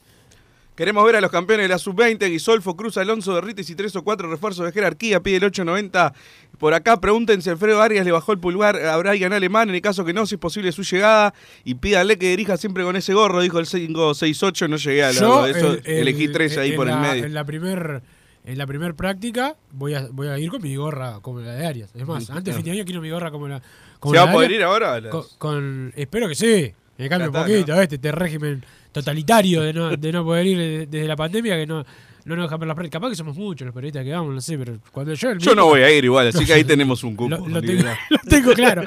[0.76, 4.04] Queremos ver a los campeones de la sub-20, Guisolfo, Cruz, Alonso, Derrites y tres o
[4.04, 5.20] cuatro refuerzos de jerarquía.
[5.20, 6.12] Pide el 890
[6.58, 7.00] por acá.
[7.00, 9.70] Pregúntense, Alfredo Arias le bajó el pulgar a Brian Alemán.
[9.70, 11.32] En el caso que no, si es posible su llegada.
[11.64, 14.68] Y pídale que dirija siempre con ese gorro, dijo el 568.
[14.68, 15.72] No llegué a la Yo, de eso.
[15.72, 17.24] el- el- elegí tres ahí por el medio.
[17.24, 18.02] En la primer
[18.44, 21.66] en la primer práctica voy a, voy a ir con mi gorra como la de
[21.66, 21.90] Arias.
[21.96, 22.56] Es más, Mm, antes de claro.
[22.58, 23.60] fin de año quiero mi gorra como la
[23.98, 24.60] como ¿Se la va a de poder Arias.
[24.60, 26.72] ir ahora a las- Con, con- espero que sí.
[26.98, 30.58] Me cambie un está, poquito, este, este régimen totalitario de no, de no poder ir
[30.58, 31.84] de- desde la pandemia que no,
[32.24, 33.00] no nos dejan ver las prácticas.
[33.00, 35.30] Capaz que somos muchos los periodistas que vamos, no sé, pero cuando yo...
[35.30, 37.30] el Yo no mismo- voy a ir igual, así que ahí tenemos un cupo.
[37.30, 37.96] Lo, lo tengo, liberado.
[38.10, 38.82] lo tengo claro,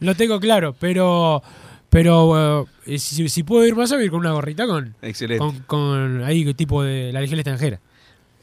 [0.00, 1.42] lo tengo claro, pero...
[1.90, 5.38] Pero eh, si, si puedo ir más, voy a ir con una gorrita con, Excelente.
[5.38, 7.80] con, con ahí tipo de la legión extranjera.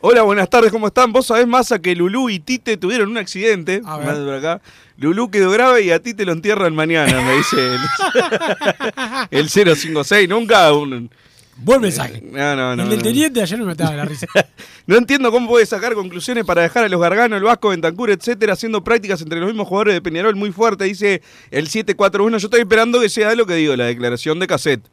[0.01, 1.11] Hola, buenas tardes, ¿cómo están?
[1.13, 3.81] Vos sabés, Massa, que Lulú y Tite tuvieron un accidente.
[3.85, 4.07] A ver.
[4.07, 4.61] Más por acá.
[4.97, 7.57] Lulú quedó grave y a Tite lo entierran mañana, me dice
[9.31, 10.29] el, el 056.
[10.29, 11.09] Nunca un...
[11.57, 12.21] Buen mensaje.
[12.21, 12.83] No, no, no.
[12.83, 13.03] el del no.
[13.03, 14.27] teniente ayer me mataba la risa.
[14.87, 18.53] No entiendo cómo puede sacar conclusiones para dejar a los Gargano, el Vasco, Bentancur, etcétera,
[18.53, 22.37] haciendo prácticas entre los mismos jugadores de Peñarol muy fuerte, dice el 741.
[22.37, 24.85] Yo estoy esperando que sea lo que digo, la declaración de cassette.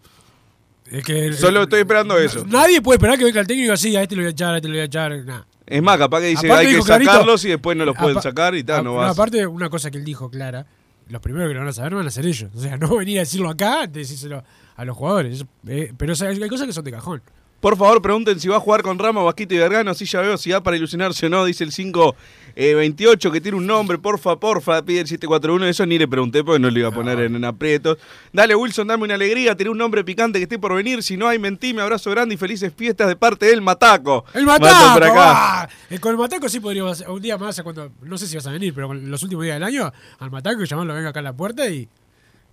[0.92, 2.44] Es que, Solo estoy esperando eso.
[2.46, 4.30] Nadie puede esperar que venga el técnico y diga, sí, a este lo voy a
[4.32, 5.24] echar, a este lo voy a echar.
[5.24, 5.42] Nah.
[5.66, 8.20] Es más, capaz que dice Aparte hay que clarito- sacarlos y después no los pueden
[8.20, 9.10] sacar y tal, no vas.
[9.12, 10.66] Aparte, una cosa que él dijo clara,
[11.08, 12.50] los primeros que lo van a saber van a ser ellos.
[12.54, 14.44] O sea, no venir a decirlo acá, de decírselo
[14.76, 15.46] a los jugadores.
[15.66, 17.22] Eh, pero o sea, hay cosas que son de cajón.
[17.62, 19.92] Por favor, pregunten si va a jugar con Ramos, Vasquito y Vergano.
[19.92, 21.44] Así ya veo si da para ilusionarse o no.
[21.44, 23.98] Dice el 528 que tiene un nombre.
[23.98, 25.66] Porfa, porfa, pide el 741.
[25.66, 27.98] Eso ni le pregunté porque no le iba a poner en, en aprietos.
[28.32, 29.54] Dale, Wilson, dame una alegría.
[29.54, 31.04] Tiene un nombre picante que esté por venir.
[31.04, 31.82] Si no hay, mentime.
[31.82, 34.24] Abrazo grande y felices fiestas de parte del Mataco.
[34.34, 34.94] ¡El Mataco!
[34.94, 35.62] por acá.
[35.62, 35.68] ¡ah!
[35.88, 38.50] Eh, Con el Mataco sí podríamos un día más, cuando, no sé si vas a
[38.50, 41.68] venir, pero los últimos días del año, al Mataco llamarlo venga acá a la puerta
[41.70, 41.88] y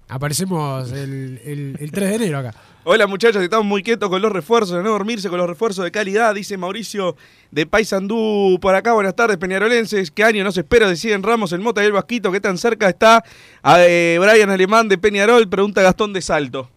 [0.10, 2.53] aparecemos el, el- el 3 de enero acá.
[2.84, 5.91] Hola muchachos, estamos muy quietos con los refuerzos, de no dormirse con los refuerzos de
[5.91, 7.16] calidad, dice Mauricio
[7.51, 8.93] de Paysandú por acá.
[8.93, 10.10] Buenas tardes, Peñarolenses.
[10.12, 10.89] ¿Qué año no se espera?
[10.89, 12.32] Deciden Ramos, el Mota y el Vasquito.
[12.32, 13.24] ¿Qué tan cerca está
[13.62, 15.47] a eh, Brian Alemán de Peñarol?
[15.47, 16.70] Pregunta Gastón de Salto.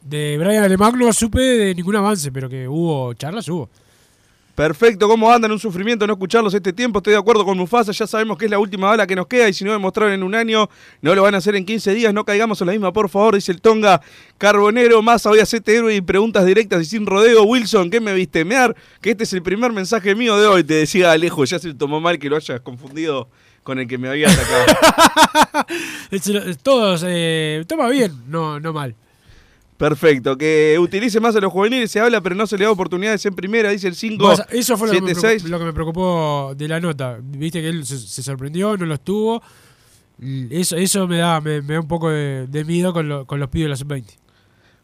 [0.00, 3.68] De Brian Alemán no supe de ningún avance, pero que hubo charlas, hubo.
[4.54, 5.50] Perfecto, ¿cómo andan?
[5.50, 7.00] Un sufrimiento no escucharlos este tiempo.
[7.00, 9.48] Estoy de acuerdo con Mufasa, ya sabemos que es la última bala que nos queda
[9.48, 10.70] y si no demostraron en un año,
[11.02, 12.14] no lo van a hacer en 15 días.
[12.14, 14.00] No caigamos en la misma, por favor, dice el Tonga
[14.38, 15.02] Carbonero.
[15.02, 17.42] Más voy a hacerte héroe y preguntas directas y sin rodeo.
[17.42, 18.76] Wilson, ¿qué me viste mear?
[19.00, 20.62] Que este es el primer mensaje mío de hoy.
[20.62, 23.28] Te decía Alejo, ya se tomó mal que lo hayas confundido
[23.64, 25.66] con el que me había atacado.
[26.62, 28.94] Todos, eh, toma bien, no, no mal.
[29.76, 33.26] Perfecto, que utilice más a los juveniles, se habla, pero no se le da oportunidades
[33.26, 34.24] en primera, dice el 5.
[34.24, 35.20] Vos, Eso fue lo que, me 7-6.
[35.20, 37.18] preocupó, lo que me preocupó de la nota.
[37.20, 39.42] Viste que él se, se sorprendió, no los tuvo.
[40.50, 43.40] Eso, eso me da, me, me da un poco de, de miedo con, lo- con
[43.40, 44.04] los pibes de la sub-20.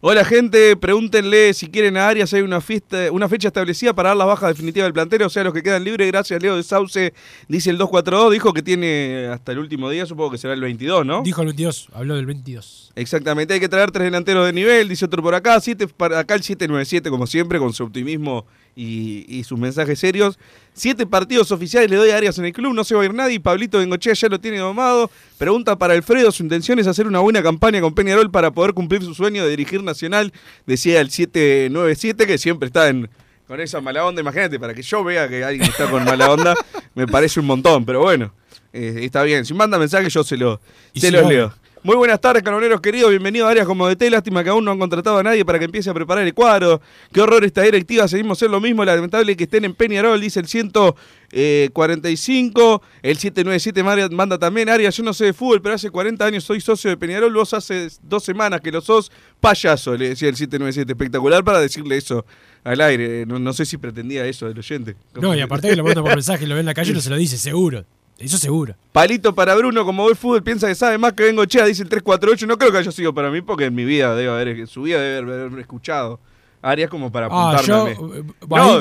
[0.02, 4.16] Hola gente, pregúntenle si quieren a Arias, hay una, fiesta, una fecha establecida para dar
[4.16, 7.12] la baja definitiva del plantel, o sea, los que quedan libres, gracias Leo de Sauce,
[7.48, 11.04] dice el 242, dijo que tiene hasta el último día, supongo que será el 22,
[11.04, 11.20] ¿no?
[11.22, 12.92] Dijo el 22, habló del 22.
[12.96, 16.34] Exactamente, hay que traer tres delanteros de nivel, dice otro por acá, siete, para acá
[16.34, 18.46] el 797 como siempre, con su optimismo
[18.80, 20.38] y, y sus mensajes serios.
[20.72, 23.12] Siete partidos oficiales le doy a Arias en el club, no se va a ir
[23.12, 25.10] nadie, Pablito Bengochea ya lo tiene domado.
[25.36, 29.02] Pregunta para Alfredo, su intención es hacer una buena campaña con Peñarol para poder cumplir
[29.02, 30.32] su sueño de dirigir Nacional,
[30.66, 33.10] decía el 797, que siempre está en...
[33.46, 36.54] Con esa mala onda, imagínate, para que yo vea que alguien está con mala onda,
[36.94, 38.32] me parece un montón, pero bueno,
[38.72, 39.44] eh, está bien.
[39.44, 40.60] Si manda mensaje, yo se, lo,
[40.94, 41.54] se si los no- leo.
[41.82, 43.08] Muy buenas tardes, canoneros queridos.
[43.08, 44.10] Bienvenido a áreas como DT.
[44.10, 46.82] Lástima que aún no han contratado a nadie para que empiece a preparar el cuadro.
[47.10, 48.06] Qué horror esta directiva.
[48.06, 48.84] Seguimos en lo mismo.
[48.84, 52.82] Lamentable que estén en Peñarol, dice el 145.
[53.02, 54.68] El 797 Mario manda también.
[54.68, 57.32] Arias, yo no sé de fútbol, pero hace 40 años soy socio de Peñarol.
[57.32, 59.10] Vos hace dos semanas que lo sos.
[59.40, 60.92] Payaso, le decía el 797.
[60.92, 62.26] Espectacular para decirle eso
[62.62, 63.24] al aire.
[63.24, 64.96] No, sé si pretendía eso del oyente.
[65.14, 67.00] No, y aparte que lo manda por mensaje, lo ve en la calle y no
[67.00, 67.86] se lo dice, seguro.
[68.20, 68.74] Eso seguro.
[68.92, 71.88] Palito para Bruno, como ve fútbol, piensa que sabe más que vengo chea, dice el
[71.88, 72.46] 348.
[72.46, 74.82] No creo que haya sido para mí, porque en mi vida debe haber, en su
[74.82, 76.20] vida debe haber escuchado.
[76.62, 78.04] Arias como para Ah, apuntarme yo.
[78.04, 78.18] a mí.
[78.18, 78.24] eh,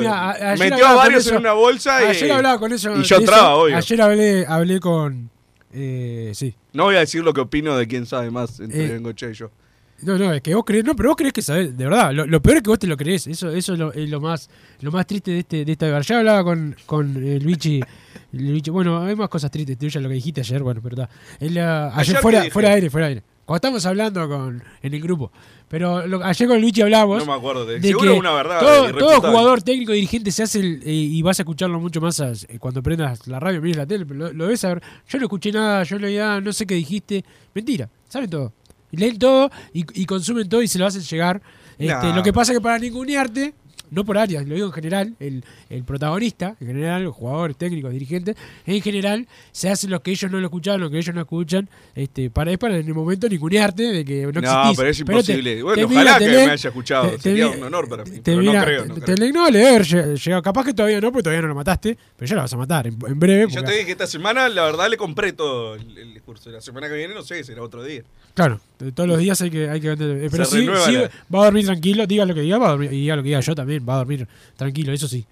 [0.04, 2.90] No, a- a- metió a varios eso- en una bolsa y, Ayer hablaba con eso.
[2.90, 3.16] y yo de eso.
[3.20, 3.78] entraba, obvio.
[3.78, 5.30] Ayer hablé, hablé con.
[5.72, 6.54] Eh, sí.
[6.74, 9.34] No voy a decir lo que opino de quién sabe más entre Eh, Bengoche y
[9.34, 9.50] yo.
[10.04, 12.26] No, no, es que vos crees, no, pero vos crees que sabés, de verdad, lo,
[12.26, 14.50] lo peor es que vos te lo crees, eso, eso es lo, es lo más,
[14.82, 17.82] lo más triste de este, de esta Ya hablaba con, con Luigi,
[18.32, 21.16] Luigi, bueno, hay más cosas tristes, tú ya lo que dijiste ayer, bueno, pero está.
[21.40, 23.24] Él, ayer, Ayer, ¿qué fuera, fuera de aire, fuera de aire.
[23.46, 25.32] Cuando estamos hablando con, en el grupo.
[25.68, 27.18] Pero lo- ayer con Luigi hablamos.
[27.26, 27.66] No me acuerdo.
[27.66, 28.60] De, de seguro que una verdad.
[29.00, 32.32] todo, jugador técnico dirigente se hace el- eh, y vas a escucharlo mucho más a-
[32.32, 34.84] eh, cuando prendas la radio, mires la tele, lo, lo ves a ver.
[35.08, 37.26] Yo no escuché nada, yo leía, no sé qué dijiste.
[37.56, 38.54] Mentira, saben todo.
[38.92, 41.42] Leen todo y, y consumen todo y se lo hacen llegar.
[41.78, 42.16] Este, Nah.
[42.16, 43.54] Lo que pasa que para ningunearte,
[43.92, 47.92] no por áreas, lo digo en general, el, el protagonista, en general, los jugadores, técnicos,
[47.92, 48.36] dirigentes,
[48.66, 51.70] en general se hacen los que ellos no lo escuchaban, lo que ellos no escuchan,
[51.96, 54.78] este, para, es para en el momento ningunearte de que no No, existís.
[54.78, 55.64] pero es te- imposible.
[55.64, 57.10] Bueno, te ojalá mira, que me haya escuchado.
[57.12, 58.12] te- Sería un honor para mí.
[58.12, 58.86] te Pero mira- no creo.
[58.86, 59.32] No te- creo.
[59.34, 60.42] no, le debe haber lle- llegado.
[60.44, 62.88] Capaz que todavía no, porque todavía no lo mataste, pero ya lo vas a matar
[62.88, 63.42] en, en breve.
[63.50, 66.50] Yo porque- te dije que esta semana, la verdad, le compré todo el, el discurso.
[66.50, 68.04] La semana que viene, no sé, será otro día.
[68.34, 68.62] Claro,
[68.94, 70.96] todos los días hay que, hay que eh, Pero sí, sí,
[71.34, 73.40] va a dormir tranquilo, diga lo que diga, va a dormir, diga lo que diga
[73.42, 75.26] yo también, va a dormir tranquilo, eso sí.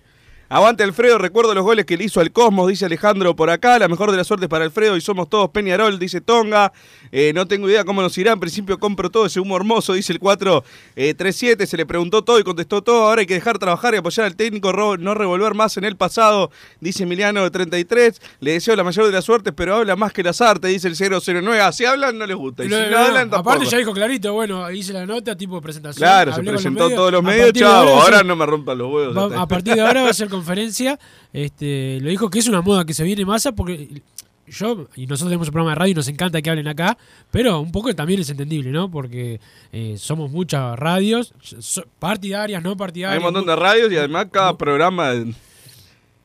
[0.50, 3.78] Aguante Alfredo, recuerdo los goles que le hizo al Cosmos, dice Alejandro por acá.
[3.80, 6.72] La mejor de las suertes para Alfredo y somos todos Peñarol, dice Tonga.
[7.12, 8.32] Eh, no tengo idea cómo nos irá.
[8.32, 11.68] En principio compro todo ese humo hermoso, dice el 437.
[11.68, 13.08] Se le preguntó todo y contestó todo.
[13.10, 16.50] Ahora hay que dejar trabajar y apoyar al técnico, no revolver más en el pasado,
[16.80, 18.22] dice Emiliano de 33.
[18.40, 20.96] Le deseo la mayor de las suertes, pero habla más que las artes, dice el
[20.96, 21.60] 009.
[21.62, 22.64] Así hablan, no les gusta.
[22.64, 25.60] Y si No, no, no, hablan, aparte ya dijo clarito, bueno, hice la nota, tipo
[25.60, 25.98] presentación.
[26.08, 28.02] Claro, se los presentó todos los medios, de chavo.
[28.02, 29.18] Ahora no me rompan los huevos.
[29.18, 31.00] va- a partir de ahora va a ser conferencia.
[31.34, 34.02] Este, lo dijo que es una moda que se viene masa porque
[34.50, 36.98] yo, y nosotros tenemos un programa de radio y nos encanta que hablen acá,
[37.32, 38.90] pero un poco también es entendible, ¿no?
[38.90, 39.42] Porque
[39.74, 43.14] eh, somos muchas radios, so- partidarias, no partidarias.
[43.14, 45.36] Hay un montón de radios y además cada programa en,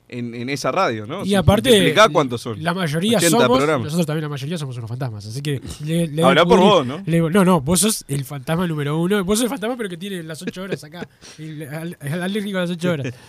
[0.08, 1.24] en- en esa radio, ¿no?
[1.24, 2.62] Y Si aparte, multiplicá cuántos son.
[2.62, 3.84] La mayoría 80 somos, programas.
[3.86, 5.60] nosotros también la mayoría somos unos fantasmas, así que...
[5.84, 7.02] Le, le Hablá por vos, ¿no?
[7.04, 9.96] le- no, no, vos sos el fantasma número uno, vos sos el fantasma pero que
[9.96, 11.08] tiene las ocho horas acá,
[11.38, 13.12] el, al- el alérgico a las ocho horas.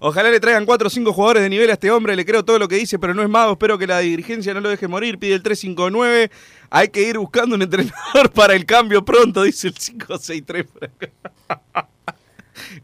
[0.00, 2.14] Ojalá le traigan 4 o 5 jugadores de nivel a este hombre.
[2.14, 3.52] Le creo todo lo que dice, pero no es mago.
[3.52, 5.18] Espero que la dirigencia no lo deje morir.
[5.18, 6.30] Pide el 359.
[6.70, 11.88] Hay que ir buscando un entrenador para el cambio pronto, dice el 563 por acá.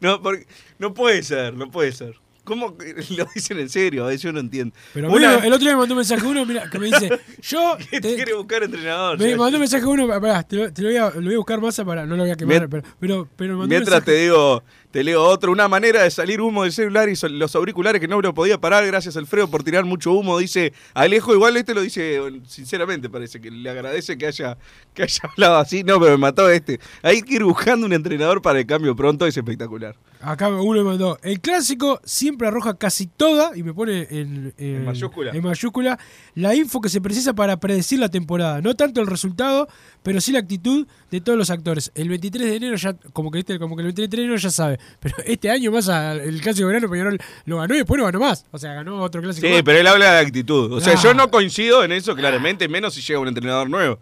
[0.00, 0.46] No, porque,
[0.78, 2.14] no puede ser, no puede ser.
[2.44, 2.76] ¿Cómo
[3.16, 4.10] lo dicen en serio?
[4.12, 4.74] Yo no entiendo.
[4.92, 7.08] Pero Una- el otro día me mandó un mensaje uno mira, que me dice,
[7.42, 7.76] yo...
[7.90, 9.18] ¿Qué te- quiere buscar entrenador?
[9.18, 11.38] me mandó un mensaje uno, pará, te, lo, te lo voy a, lo voy a
[11.38, 13.68] buscar más para, no lo voy a quemar, Mien- pero, pero, pero me mandó un
[13.70, 17.54] Mientras te digo, te leo otro, una manera de salir humo del celular y los
[17.56, 21.56] auriculares que no lo podía parar, gracias Alfredo por tirar mucho humo, dice Alejo, igual
[21.56, 24.56] este lo dice sinceramente, parece que le agradece que haya,
[24.92, 26.78] que haya hablado así, no, pero me mató este.
[27.02, 29.96] Hay que ir buscando un entrenador para el cambio pronto, es espectacular.
[30.20, 34.76] Acá uno me mandó, el clásico siempre arroja casi toda, y me pone en, en-
[34.76, 35.30] En mayúscula.
[35.32, 35.98] en mayúscula,
[36.34, 38.60] la info que se precisa para predecir la temporada.
[38.60, 39.68] No tanto el resultado,
[40.02, 41.92] pero sí la actitud de todos los actores.
[41.94, 43.58] El 23 de enero ya, como que, ¿viste?
[43.58, 44.78] como que el 23 de enero ya sabe.
[45.00, 48.04] Pero este año más a- el clásico de verano Peñarol lo ganó y después no
[48.04, 48.44] ganó más.
[48.50, 49.62] O sea, ganó otro clásico Sí, más.
[49.62, 50.72] pero él habla de actitud.
[50.72, 51.00] O sea, Ah.
[51.02, 53.98] yo no coincido en eso claramente, menos si llega un entrenador nuevo.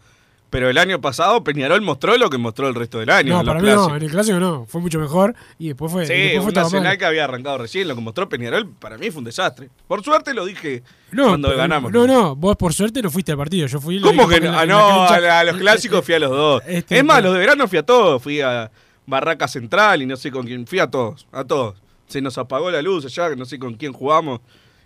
[0.53, 3.33] Pero el año pasado Peñarol mostró lo que mostró el resto del año.
[3.33, 6.07] No, en para mí no, en el clásico no, fue mucho mejor y después fue,
[6.07, 6.99] Sí, después fue un Nacional mal.
[6.99, 9.71] que había arrancado recién, lo que mostró Peñarol, para mí fue un desastre.
[9.89, 11.91] Por suerte lo dije No, cuando pero- ganamos.
[11.91, 13.67] No, no, vos por suerte no fuiste al partido.
[13.67, 13.99] Yo fui.
[14.01, 14.51] ¿Cómo que no?
[14.51, 16.63] Ah, la- la no, a, la- a los clásicos fui a los dos.
[16.67, 18.23] Este, es más, los de verano fui a todos.
[18.23, 18.71] Fui a
[19.07, 20.67] Barraca Central y no sé con quién.
[20.67, 21.81] Fui a todos, a todos.
[22.09, 24.41] Se nos apagó la luz allá, no sé con quién jugamos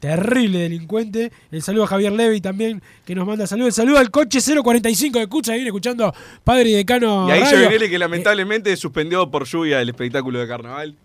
[0.00, 1.30] Terrible delincuente.
[1.52, 3.68] El saludo a Javier Levy también, que nos manda saludos.
[3.68, 7.28] El saludo al coche 045 de Cucha, que viene escuchando Padre y Decano.
[7.28, 7.58] Y ahí Radio.
[7.58, 10.96] Jovinelli que lamentablemente suspendió por lluvia el espectáculo de carnaval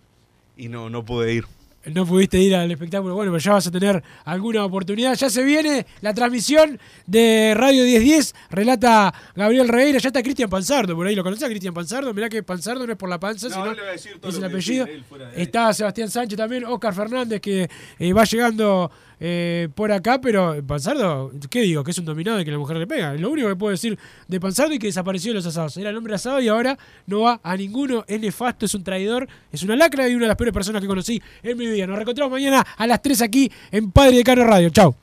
[0.58, 1.46] y no, no pude ir.
[1.94, 5.16] No pudiste ir al espectáculo, bueno, pero ya vas a tener alguna oportunidad.
[5.16, 10.96] Ya se viene la transmisión de Radio 1010, relata Gabriel Regueira, ya está Cristian Panzardo,
[10.96, 11.16] por ahí.
[11.16, 13.66] Lo conoces a Cristian Panzardo, mirá que Panzardo no es por la panza, No, sino
[13.72, 14.88] él le va a decir todo es el apellido.
[15.36, 17.70] Está Sebastián Sánchez también, Oscar Fernández que
[18.00, 18.92] eh, va llegando
[19.28, 21.84] eh, por acá, pero Panzardo, ¿qué digo?
[21.84, 23.14] Que es un dominado y que la mujer le pega.
[23.14, 23.98] Lo único que puedo decir
[24.28, 25.76] de Panzardo y que desapareció de los asados.
[25.78, 29.28] Era el hombre asado y ahora no va a ninguno, es nefasto, es un traidor,
[29.52, 31.88] es una lacra y una de las peores personas que conocí en mi vida.
[31.88, 34.70] Nos reencontramos mañana a las 3 aquí en Padre de Cano Radio.
[34.70, 34.94] Chau.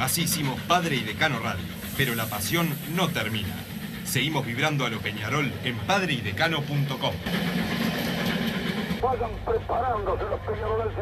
[0.00, 1.66] Así hicimos Padre y Decano Radio,
[1.98, 3.54] pero la pasión no termina.
[4.06, 7.12] Seguimos vibrando a lo Peñarol en padreidecano.com.
[9.02, 10.94] Vayan preparándose los peñaroles.